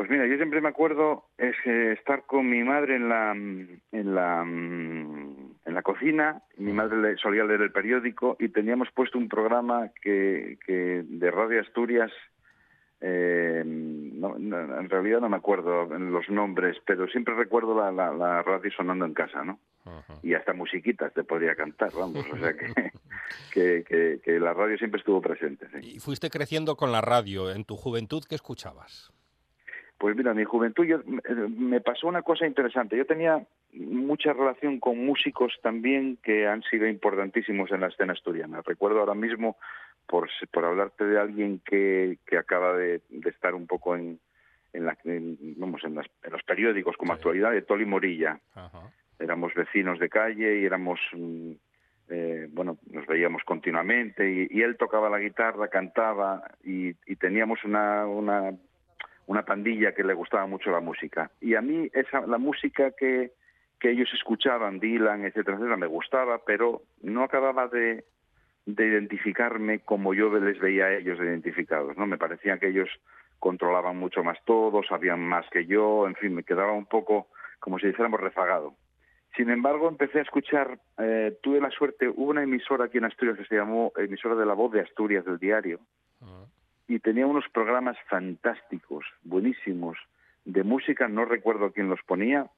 [0.02, 4.14] Pues mira, yo siempre me acuerdo es que estar con mi madre en la en
[4.16, 6.42] la mm, en la cocina.
[6.56, 11.30] Mi madre le- solía leer el periódico y teníamos puesto un programa que, que de
[11.30, 12.10] Radio Asturias.
[13.00, 18.12] eh, no- no, en realidad no me acuerdo los nombres, pero siempre recuerdo la, la,
[18.12, 19.60] la radio sonando en casa, ¿no?
[20.22, 22.24] Y hasta musiquitas te podría cantar, vamos.
[22.32, 22.66] O sea que,
[23.52, 25.66] que, que, que la radio siempre estuvo presente.
[25.80, 25.94] sí.
[25.96, 27.50] Y fuiste creciendo con la radio.
[27.52, 29.12] ¿En tu juventud qué escuchabas?
[30.02, 32.96] Pues mira, en mi juventud yo, eh, me pasó una cosa interesante.
[32.96, 33.40] Yo tenía
[33.72, 38.62] mucha relación con músicos también que han sido importantísimos en la escena asturiana.
[38.66, 39.56] Recuerdo ahora mismo,
[40.08, 44.18] por, por hablarte de alguien que, que acaba de, de estar un poco en,
[44.72, 47.18] en, la, en, vamos, en, las- en los periódicos como Sí.
[47.18, 48.40] actualidad, de Toli Morilla.
[48.56, 48.80] Ajá.
[49.20, 51.52] Éramos vecinos de calle y éramos, mm,
[52.08, 57.62] eh, bueno, nos veíamos continuamente y, y él tocaba la guitarra, cantaba y, y teníamos
[57.62, 58.52] una, una
[59.26, 61.30] una pandilla que le gustaba mucho la música.
[61.40, 63.32] Y a mí esa, la música que,
[63.78, 68.04] que ellos escuchaban, Dylan, etcétera, etcétera, me gustaba, pero no acababa de,
[68.66, 71.96] de identificarme como yo les veía a ellos identificados.
[71.96, 72.88] no Me parecía que ellos
[73.38, 77.78] controlaban mucho más todo, sabían más que yo, en fin, me quedaba un poco como
[77.78, 78.74] si dijéramos rezagado.
[79.36, 83.38] Sin embargo, empecé a escuchar, eh, tuve la suerte, hubo una emisora aquí en Asturias
[83.38, 85.80] que se llamó emisora de la voz de Asturias del diario,
[86.94, 89.96] y tenía unos programas fantásticos, buenísimos,
[90.44, 92.48] de música, no recuerdo quién los ponía,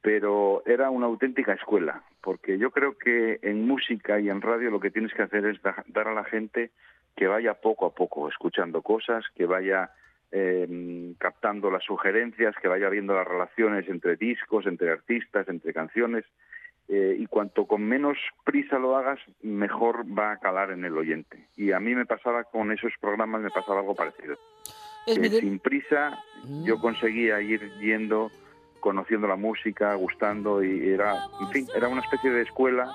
[0.00, 4.78] pero era una auténtica escuela, porque yo creo que en música y en radio lo
[4.78, 6.70] que tienes que hacer es da- dar a la gente
[7.16, 9.90] que vaya poco a poco escuchando cosas, que vaya
[10.30, 16.24] eh, captando las sugerencias, que vaya viendo las relaciones entre discos, entre artistas, entre canciones,
[16.88, 21.48] eh, y cuanto con menos prisa lo hagas, mejor va a calar en el oyente.
[21.56, 24.38] Y a mí me pasaba con esos programas, me pasaba algo parecido.
[25.06, 26.18] Es sin prisa
[26.64, 28.30] yo conseguía ir yendo,
[28.80, 32.90] conociendo la música, gustando, y era, en fin, era una especie de escuela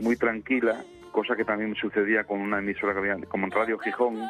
[0.00, 4.20] muy tranquila, cosa que también sucedía con una emisora que había, como en Radio Gijón,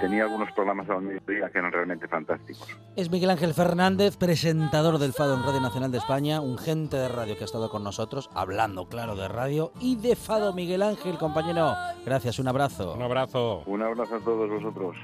[0.00, 2.68] tenía algunos programas a la mediodía que eran realmente fantásticos.
[2.96, 7.08] Es Miguel Ángel Fernández, presentador del Fado en Radio Nacional de España, un gente de
[7.08, 10.52] radio que ha estado con nosotros, hablando, claro, de radio y de Fado.
[10.52, 11.74] Miguel Ángel, compañero,
[12.04, 12.94] gracias, un abrazo.
[12.94, 13.62] Un abrazo.
[13.66, 14.96] Un abrazo a todos vosotros.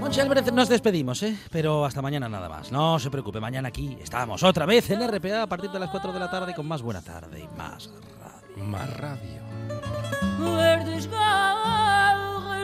[0.00, 1.36] Monchi Álvarez, nos despedimos, ¿eh?
[1.50, 2.70] Pero hasta mañana nada más.
[2.70, 6.12] No se preocupe, mañana aquí estamos otra vez en RPA a partir de las 4
[6.12, 8.64] de la tarde con más buena tarde y más radio.
[8.64, 9.42] Más radio.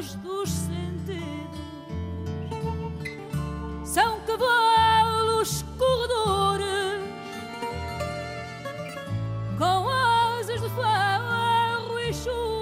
[0.02, 1.60] Garras dos sentidos.
[3.84, 7.00] São cavalos corredores
[9.58, 12.61] com asas de ferro e chumbo